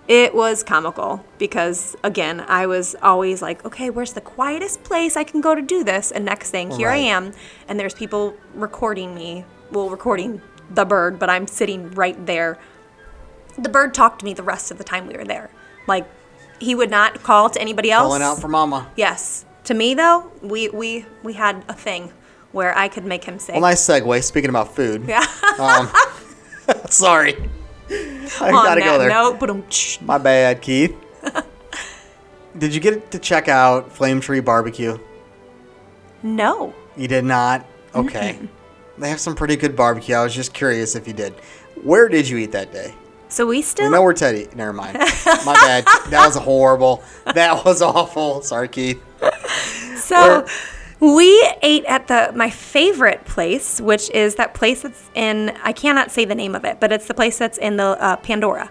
[0.09, 5.25] it was comical because again, I was always like, okay, where's the quietest place I
[5.25, 6.11] can go to do this?
[6.11, 7.33] And next thing, here I am,
[7.69, 9.45] and there's people recording me.
[9.71, 12.59] Well, recording the bird, but I'm sitting right there
[13.59, 15.51] the bird talked to me the rest of the time we were there.
[15.87, 16.07] Like
[16.59, 18.09] he would not call to anybody else.
[18.09, 18.91] Calling out for Mama.
[18.97, 19.45] yes.
[19.65, 22.13] To me though, we we we had a thing
[22.53, 24.23] where I could make him say, Well, nice segue.
[24.23, 25.05] Speaking about food.
[25.07, 25.25] Yeah.
[25.59, 25.91] Um,
[26.89, 27.35] sorry.
[27.91, 29.09] I on gotta that go there.
[29.11, 30.97] note, but My bad, Keith.
[32.59, 34.99] did you get to check out Flame Tree Barbecue?
[36.23, 36.73] no.
[36.97, 37.67] You did not?
[37.95, 38.39] Okay.
[38.99, 40.15] They have some pretty good barbecue.
[40.15, 41.33] I was just curious if you did.
[41.83, 42.95] Where did you eat that day?
[43.29, 43.87] So we still.
[43.87, 44.49] We know where Teddy.
[44.55, 44.99] Never mind.
[44.99, 45.85] My bad.
[46.11, 47.03] That was horrible.
[47.35, 48.43] That was awful.
[48.43, 49.03] Sorry, Keith.
[49.97, 50.47] So
[51.03, 56.11] we ate at the my favorite place, which is that place that's in I cannot
[56.11, 58.71] say the name of it, but it's the place that's in the uh, Pandora.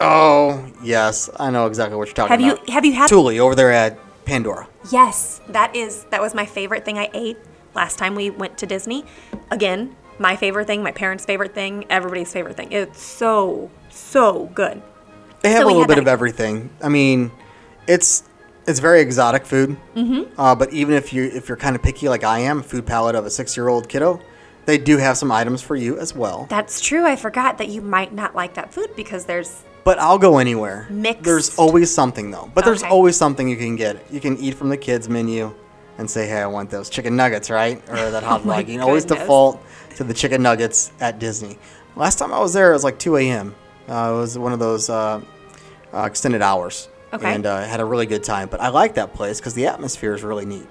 [0.00, 1.28] Oh, yes.
[1.40, 2.70] I know exactly what you're talking Have you about.
[2.70, 4.68] have you had Thule over there at Pandora.
[4.92, 7.38] Yes, that is that was my favorite thing I ate
[7.74, 9.04] last time we went to Disney.
[9.50, 12.70] Again, my favorite thing, my parents' favorite thing, everybody's favorite thing.
[12.72, 14.82] It's so so good.
[15.40, 16.68] They have So a little bit that- of everything.
[16.82, 17.30] I mean,
[17.86, 18.22] it's
[18.68, 19.76] it's very exotic food.
[19.96, 20.40] Mm-hmm.
[20.40, 23.16] Uh, but even if you if you're kind of picky like I am, food palate
[23.16, 24.20] of a six year old kiddo,
[24.66, 26.46] they do have some items for you as well.
[26.50, 27.04] That's true.
[27.04, 30.86] I forgot that you might not like that food because there's But I'll go anywhere.
[30.90, 31.24] Mixed.
[31.24, 32.50] There's always something though.
[32.54, 32.90] But there's Okay.
[32.92, 34.04] always something you can get.
[34.12, 35.52] You can eat from the kids menu
[35.96, 38.68] and say, "Hey, I want those chicken nuggets, right?" Or that hot Oh my dog.
[38.68, 39.20] You can always goodness.
[39.24, 39.60] default
[39.96, 41.58] to the chicken nuggets at Disney.
[41.96, 43.54] Last time I was there, it was like 2 a.m.
[43.88, 45.20] Uh, it was one of those uh,
[45.94, 46.88] uh, extended hours.
[47.12, 47.34] Okay.
[47.34, 48.48] And uh, I had a really good time.
[48.50, 50.66] But I like that place because the atmosphere is really neat.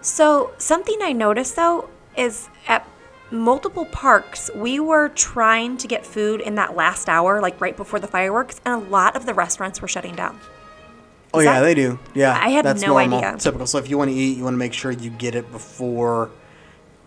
[0.00, 2.86] So, something I noticed though is at
[3.30, 7.98] multiple parks, we were trying to get food in that last hour, like right before
[7.98, 10.38] the fireworks, and a lot of the restaurants were shutting down.
[11.34, 11.98] Oh yeah, that- they do.
[12.14, 13.18] Yeah, I had that's no normal.
[13.18, 13.36] idea.
[13.38, 13.66] Typical.
[13.66, 16.30] So if you want to eat, you want to make sure you get it before.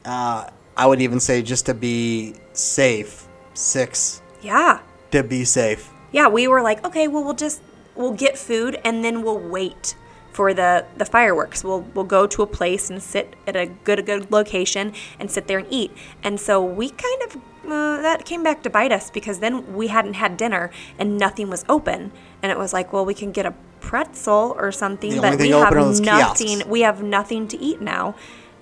[0.05, 4.79] Uh, I would even say just to be safe, six Yeah.
[5.11, 5.89] to be safe.
[6.11, 7.61] Yeah, we were like, okay, well, we'll just
[8.01, 9.95] we'll get food and then we'll wait
[10.31, 11.63] for the the fireworks.
[11.63, 15.29] We'll we'll go to a place and sit at a good a good location and
[15.29, 15.91] sit there and eat.
[16.23, 17.35] And so we kind of
[17.65, 21.49] uh, that came back to bite us because then we hadn't had dinner and nothing
[21.49, 25.21] was open, and it was like, well, we can get a pretzel or something, The
[25.21, 26.03] but we have nothing.
[26.05, 26.65] kiosks.
[26.65, 28.15] We have nothing to eat now,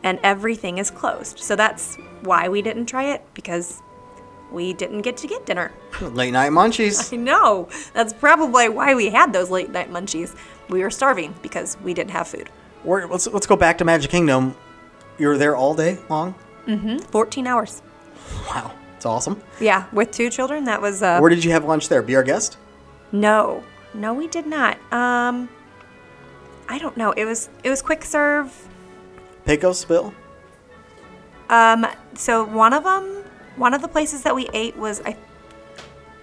[0.04, 1.40] and everything is closed.
[1.40, 3.82] So that's why we didn't try it because
[4.52, 5.72] we didn't get to get dinner.
[6.02, 7.14] Late night munchies.
[7.14, 7.68] I know.
[7.94, 10.36] That's probably why we had those late night munchies.
[10.70, 12.50] We were starving because we didn't have food.
[12.84, 14.56] We're, let's let's go back to Magic Kingdom.
[15.18, 16.36] You were there all day long.
[17.12, 17.82] 14 hours.
[18.48, 19.42] Wow, it's awesome.
[19.60, 22.02] Yeah, with two children, that was uh Where did you have lunch there?
[22.02, 22.58] Be our guest.
[23.12, 23.64] no.
[23.92, 24.78] No, we did not.
[24.94, 25.50] Um
[26.70, 27.12] I don't know.
[27.14, 28.68] It was it was quick serve.
[29.46, 30.14] Pecos Bill.
[31.50, 33.24] Um so one of them,
[33.60, 35.16] one of the places that we ate was I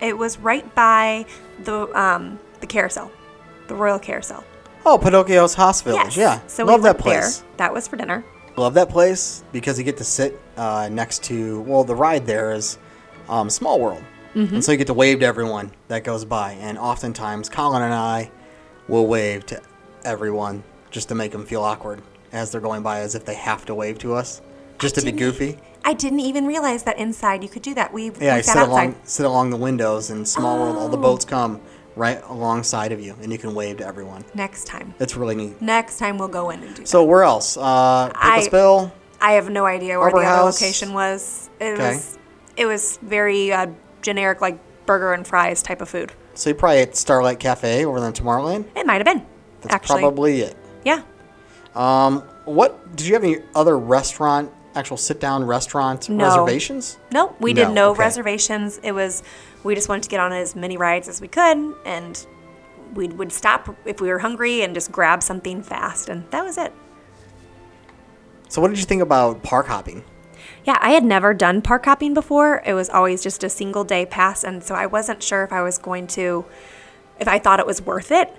[0.00, 1.26] it was right by
[1.64, 3.10] the um the carousel.
[3.68, 4.44] The Royal Carousel.
[4.84, 6.16] Oh, Pinocchio's House Village.
[6.16, 7.38] Yeah, So love we that place.
[7.38, 7.46] there.
[7.56, 8.24] That was for dinner.
[8.56, 11.60] Love that place because you get to sit uh, next to.
[11.62, 12.78] Well, the ride there is
[13.28, 14.02] um, Small World,
[14.36, 14.54] Mm-hmm.
[14.56, 16.52] and so you get to wave to everyone that goes by.
[16.60, 18.30] And oftentimes, Colin and I
[18.86, 19.60] will wave to
[20.04, 20.62] everyone
[20.92, 22.00] just to make them feel awkward
[22.32, 24.40] as they're going by, as if they have to wave to us,
[24.78, 25.58] just to be goofy.
[25.88, 27.92] I didn't even realize that inside you could do that.
[27.92, 28.68] We, Yeah, I sit outside.
[28.70, 30.76] along sit along the windows in Small World.
[30.76, 31.00] All the Oh.
[31.00, 31.60] boats come
[31.94, 34.24] right alongside of you, and you can wave to everyone.
[34.34, 34.94] Next time.
[34.98, 35.62] It's really neat.
[35.62, 36.88] Next time we'll go in and do that.
[36.88, 37.56] So where else?
[37.56, 38.48] Uh, I-
[39.20, 41.48] I have no idea where Harbor the other location was.
[41.60, 41.94] It Okay.
[41.94, 42.18] was
[42.56, 43.66] it was very uh,
[44.02, 46.12] generic, like burger and fries type of food.
[46.34, 48.64] So you probably at Starlight Cafe over there in Tomorrowland.
[48.74, 49.22] It might have been.
[49.62, 50.00] That's actually.
[50.02, 50.56] probably it.
[50.84, 51.02] Yeah.
[51.74, 56.24] Um, What did you have any other restaurant, actual sit-down restaurant No.
[56.24, 56.98] reservations?
[57.12, 58.00] No, we did No, no okay.
[58.00, 58.78] reservations.
[58.82, 59.22] It was
[59.64, 62.26] we just wanted to get on as many rides as we could, and
[62.94, 66.56] we would stop if we were hungry and just grab something fast, and that was
[66.56, 66.72] it.
[68.48, 70.04] So what did you think about park hopping?
[70.64, 72.62] Yeah, I had never done park hopping before.
[72.64, 75.62] It was always just a single day pass, and so I wasn't sure if I
[75.62, 76.44] was going to,
[77.18, 78.32] if I thought it was worth it.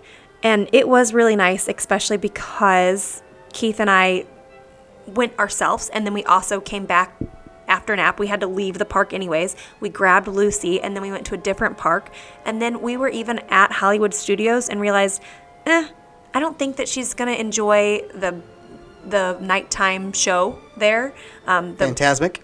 [0.44, 3.22] And it was really nice, especially because
[3.52, 4.26] Keith and I
[5.08, 7.14] went ourselves, and then we also came back
[7.68, 8.20] after nap.
[8.20, 9.56] We had to leave the park anyways.
[9.80, 12.10] We grabbed Lucy, and then we went to a different park,
[12.46, 15.22] and then we were even at Hollywood Studios and realized,
[15.66, 15.88] eh,
[16.34, 18.42] I don't think that she's gonna enjoy the
[19.06, 21.14] the nighttime show there.
[21.46, 22.40] Um, the Fantasmic.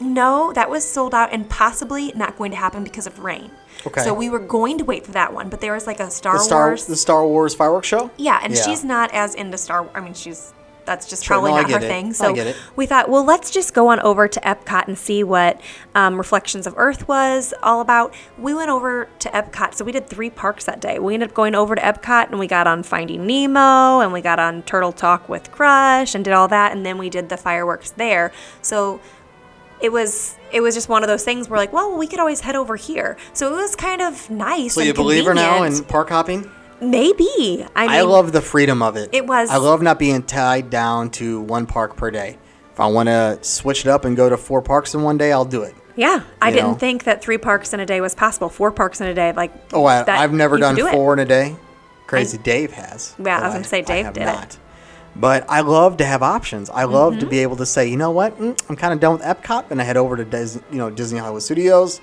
[0.00, 3.50] no, that was sold out and possibly not going to happen because of rain.
[3.86, 4.02] Okay.
[4.02, 6.34] So we were going to wait for that one, but there was like a Star,
[6.38, 6.86] The Star Wars.
[6.86, 8.10] the Star Wars fireworks show.
[8.16, 8.62] yeah, and Yeah.
[8.62, 9.88] she's not as into Star.
[9.94, 10.52] I mean, she's
[10.84, 11.88] that's just Sure, probably no, not her it.
[11.88, 12.06] thing.
[12.08, 12.56] I So get it.
[12.76, 15.60] we thought, well, let's just go on over to Epcot and see what
[15.94, 18.14] um, Reflections of Earth was all about.
[18.38, 20.98] We went over to Epcot, so we did three parks that day.
[20.98, 24.20] We ended up going over to Epcot and we got on Finding Nemo and we
[24.20, 27.36] got on Turtle Talk with Crush and did all that, and then we did the
[27.36, 28.32] fireworks there.
[28.62, 29.00] So
[29.80, 32.40] it was it was just one of those things where like, well, we could always
[32.40, 33.16] head over here.
[33.32, 34.74] So it was kind of nice.
[34.74, 36.50] So and you believe her now in park hopping?
[36.80, 37.66] Maybe.
[37.76, 39.10] I mean, I love the freedom of it.
[39.12, 42.38] It was- I love not being tied down to one park per day.
[42.72, 45.32] If I want to switch it up and go to four parks in one day,
[45.32, 45.74] I'll do it.
[45.96, 46.74] Yeah, I you didn't know?
[46.76, 48.48] think that three parks in a day was possible.
[48.48, 50.92] Four parks in a day, like Oh, I, that I've never done do it.
[50.92, 51.56] four in a day.
[52.06, 53.14] Crazy Dave has.
[53.22, 54.26] Yeah, I was gonna say Dave have did it.
[54.26, 54.56] not.
[55.16, 56.70] But I love to have options.
[56.70, 57.20] I love Mm-hmm.
[57.20, 59.64] to be able to say, you know what, mm, I'm kind of done with Epcot,
[59.70, 62.00] and I head over to Dis- you know Disney Hollywood Studios.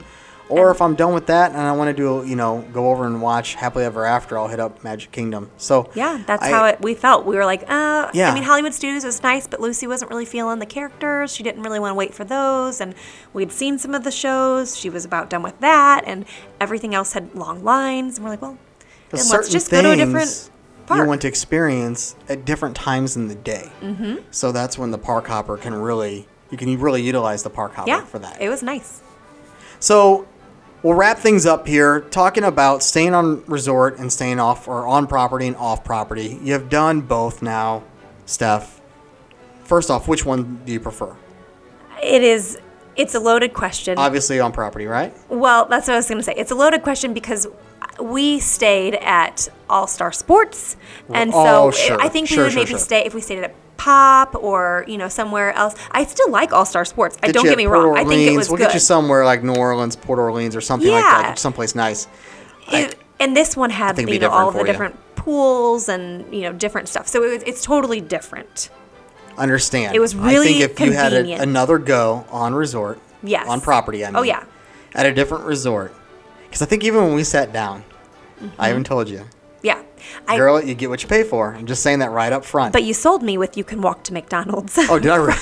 [0.49, 3.05] Or if I'm done with that and I want to do, you know, go over
[3.05, 5.51] and watch Happily Ever After, I'll hit up Magic Kingdom.
[5.57, 7.25] So Yeah, that's I- how it we felt.
[7.25, 8.31] We were like, uh, Yeah.
[8.31, 11.33] I mean, Hollywood Studios was nice, but Lucy wasn't really feeling the characters.
[11.33, 12.95] She didn't really want to wait for those, and
[13.33, 14.77] we'd seen some of the shows.
[14.77, 16.23] She was about done with that, and
[16.61, 18.17] everything else had long lines.
[18.17, 18.57] And we're like, well,
[19.09, 20.49] then let's just go to a different
[20.85, 21.01] park.
[21.01, 23.69] You want to experience at different times in the day.
[23.81, 24.15] Mm-hmm.
[24.31, 27.89] So that's when the park hopper can really, you can really utilize the park hopper
[27.89, 28.41] yeah, for that.
[28.41, 29.01] it was nice.
[29.79, 30.25] So
[30.83, 35.07] we'll wrap things up here talking about staying on resort and staying off or on
[35.07, 36.39] property and off property.
[36.41, 37.83] You have done both now,
[38.25, 38.81] Steph.
[39.63, 41.15] First off, which one do you prefer?
[42.01, 42.57] It is.
[42.95, 43.97] It's a loaded question.
[43.97, 45.13] Obviously on property, right?
[45.29, 46.33] Well, that's what I was going to say.
[46.35, 47.45] It's a loaded question because
[48.01, 50.77] we stayed at All Star Sports,
[51.13, 52.01] and Oh, so sure.
[52.01, 52.79] I think Sure, we would sure, maybe sure.
[52.79, 55.75] stay if we stayed at Pop or you know somewhere else.
[55.91, 57.17] I still like All Star Sports.
[57.23, 57.97] I Get don't get me Port wrong.
[57.97, 58.37] I think it Orleans.
[58.37, 58.65] was We'll good.
[58.65, 61.17] get you somewhere like New Orleans, Port Orleans, or something like that.
[61.17, 61.27] Yeah.
[61.29, 62.07] Get you someplace nice.
[62.71, 64.65] It- and this one had you know all the you.
[64.65, 67.07] different pools and you know different stuff.
[67.07, 68.69] So it it's totally different.
[69.37, 69.95] understand.
[69.95, 70.49] It was really.
[70.49, 73.47] I think if you had a, another go on resort, Yes.
[73.47, 74.43] on property, I mean, Oh, yeah.
[74.93, 75.93] at a different resort,
[76.45, 77.83] because I think even when we sat down,
[78.59, 79.36] I even told you, Mm-hmm.
[80.27, 81.53] I, girl, you get what you pay for.
[81.55, 82.73] I'm just saying that right up front.
[82.73, 84.77] but you sold me with you can walk to McDonald's.
[84.77, 85.15] oh, did I?
[85.17, 85.33] Re-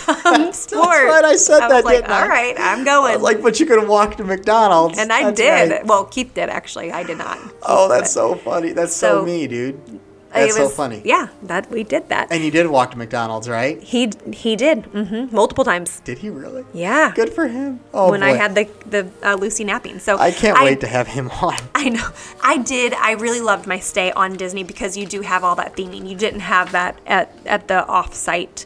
[0.51, 0.75] Sports.
[0.75, 2.21] right, I said I that, Was like, didn't I?
[2.21, 3.13] all right, I'm I going.
[3.15, 5.71] was like, but you could walk to McDonald's, and I That's did.
[5.71, 5.85] right.
[5.85, 6.91] Well, Keith did actually.
[6.91, 7.37] I did not.
[7.63, 8.71] Oh, that's so funny.
[8.73, 9.99] That's so, So- me, dude.
[10.35, 11.01] That's It so funny.
[11.05, 12.27] Yeah, that we did that.
[12.31, 13.81] And you did walk to McDonald's, right?
[13.81, 16.01] he he did hmm multiple times.
[16.01, 16.65] Did he really?
[16.73, 17.11] Yeah.
[17.15, 17.79] Good for him.
[17.93, 19.99] Oh, when I had the the uh, Lucy napping.
[19.99, 21.57] So I can't wait to have him on.
[21.75, 22.09] I know.
[22.43, 22.93] I did.
[22.93, 26.07] I really loved my stay on Disney because you do have all that theming.
[26.09, 28.65] You didn't have that at, at the off-site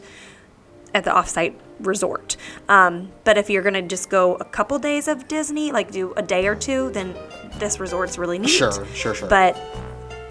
[0.94, 2.36] at the off-site resort.
[2.68, 6.22] Um, but if you're gonna just go a couple days of Disney, like do a
[6.22, 7.14] day or two, then
[7.58, 8.48] this resort's really neat.
[8.48, 9.28] Sure, sure, sure.
[9.28, 9.56] But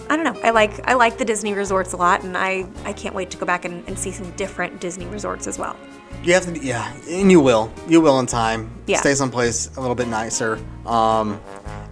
[0.10, 0.41] I don't know.
[0.41, 3.38] I like I like the Disney resorts a lot, and I I can't wait to
[3.38, 5.76] go back and, and see some different Disney resorts as well.
[6.24, 7.72] You have to, yeah, and you will.
[7.88, 8.70] You will in time.
[8.88, 8.99] Yeah.
[8.99, 10.60] Stay someplace a little bit nicer.
[10.86, 11.39] Um,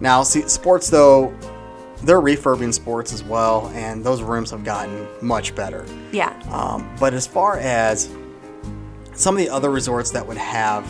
[0.00, 1.32] now, see, sports though,
[2.02, 5.86] they're refurbing sports as well, and those rooms have gotten much better.
[6.12, 6.38] Yeah.
[6.50, 8.10] Um, but as far as
[9.14, 10.84] some of the other resorts that would have,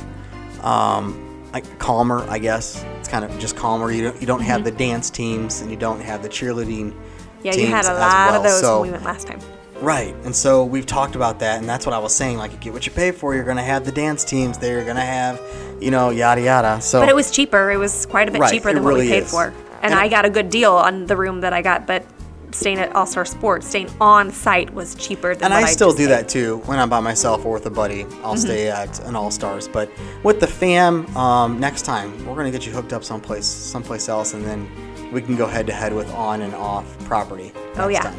[0.65, 3.93] um, like calmer, I guess it's kind of just calmer.
[3.93, 6.95] You don't you don't have the dance teams, and you don't have the cheerleading.
[7.39, 7.47] Mm-hmm.
[7.47, 9.41] Yeah, you had a lot of those So- when we went last time.
[9.81, 12.37] Right, and so we've talked about that, and that's what I was saying.
[12.37, 13.37] Like, you get what you pay for.
[13.37, 14.59] You're gonna have the dance teams.
[14.59, 15.41] There, you're gonna have,
[15.81, 16.81] you know, yada yada.
[16.81, 17.71] So, But it was cheaper.
[17.71, 19.31] It was quite a bit Right, cheaper than what we paid is.
[19.31, 19.53] for.
[19.83, 22.03] And, And- I got a good deal on the room that I got, but
[22.51, 25.93] staying at All Star Sports, staying on site was cheaper than and what I still
[25.93, 26.13] do paid.
[26.13, 28.05] that too when I'm by myself or with a buddy.
[28.25, 28.39] I'll Mhm.
[28.39, 29.69] stay at an All Stars.
[29.69, 29.89] But
[30.25, 34.33] with the fam, um, next time we're gonna get you hooked up someplace, someplace else,
[34.35, 34.67] and then
[35.13, 37.53] we can go head to head with on and off property.
[37.77, 38.03] Oh, yeah.
[38.03, 38.19] time.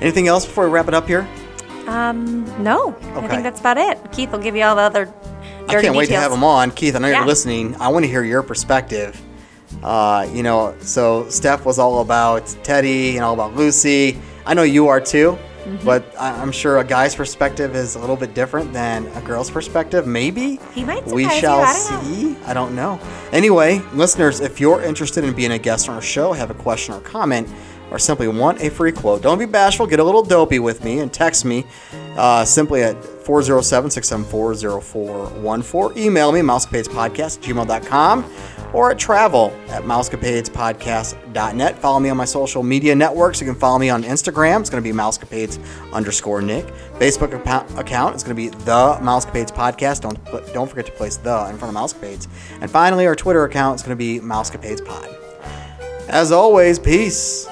[0.00, 1.28] Anything else before we wrap it up here?
[1.86, 2.94] Um, no.
[2.94, 3.26] Okay.
[3.26, 3.98] I think that's about it.
[4.12, 5.12] Keith will give you all the other
[5.68, 6.70] I can't wait to have him on.
[6.70, 7.18] Keith, I know Yeah.
[7.18, 7.76] you're listening.
[7.80, 9.20] I want to hear your perspective.
[9.82, 14.18] Uh, you know, so Steph was all about Teddy and all about Lucy.
[14.44, 15.84] I know you are too, Mm-hmm.
[15.86, 19.50] but I- I'm sure a guy's perspective is a little bit different than a girl's
[19.50, 20.06] perspective.
[20.06, 22.36] Maybe He might we surprise you, shall I see.
[22.46, 22.98] I don't know.
[23.32, 26.94] Anyway, listeners, if you're interested in being a guest on our show, have a question
[26.94, 27.48] or comment,
[27.92, 29.86] or simply want a free quote, don't be bashful.
[29.86, 31.66] Get a little dopey with me and text me
[32.16, 36.02] uh, simply at 407 674 0414.
[36.02, 38.24] Email me, mousecapadespodcast gmail.com
[38.72, 41.78] or at travel at mousecapadespodcast.net.
[41.78, 43.38] Follow me on my social media networks.
[43.42, 44.60] You can follow me on Instagram.
[44.60, 45.62] It's going to be mousecapades
[45.92, 46.66] underscore Nick.
[46.94, 47.34] Facebook
[47.78, 50.00] account- is going to be the Mousecapades Podcast.
[50.00, 50.18] Don't,
[50.54, 52.26] don't forget to place the in front of Mousecapades.
[52.62, 55.08] And finally, our Twitter account is going to be Mousecapades Pod.
[56.08, 57.51] As always, peace.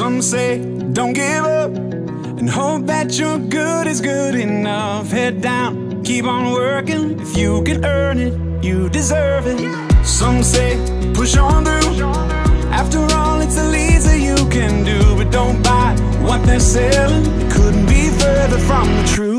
[0.00, 0.58] Some say
[0.94, 1.72] don't give up
[2.40, 5.10] and hope that your good is good enough.
[5.10, 7.20] Head down, keep on working.
[7.20, 9.60] If you can earn it, you deserve it.
[10.06, 10.78] Some say
[11.12, 12.06] push on through.
[12.72, 15.00] After all, it's the least that you can do.
[15.18, 17.26] But don't buy what they're selling.
[17.42, 19.29] It couldn't be further from the truth.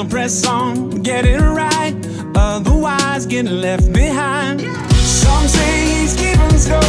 [0.00, 1.94] so press on, get it right,
[2.34, 4.60] otherwise get left behind.
[4.96, 6.80] Some say he's keeping score,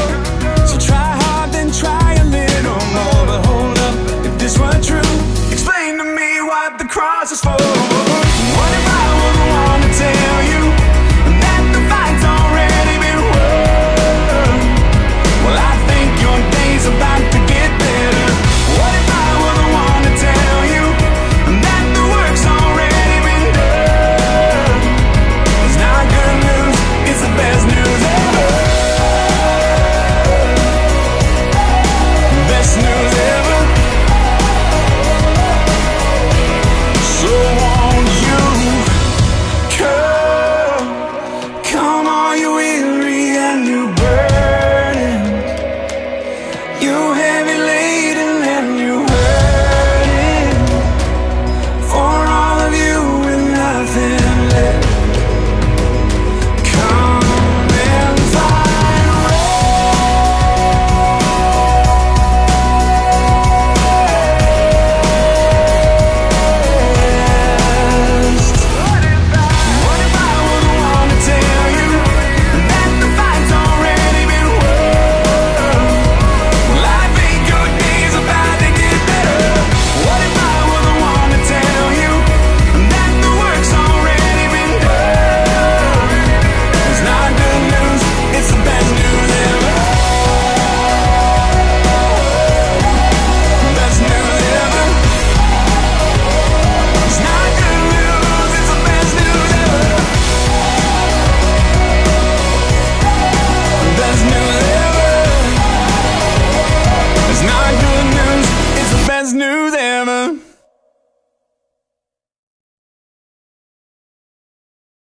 [0.65, 3.25] so try hard, then try a little more.
[3.29, 5.11] But hold up, if this were true,
[5.51, 7.80] explain to me what the cross is for.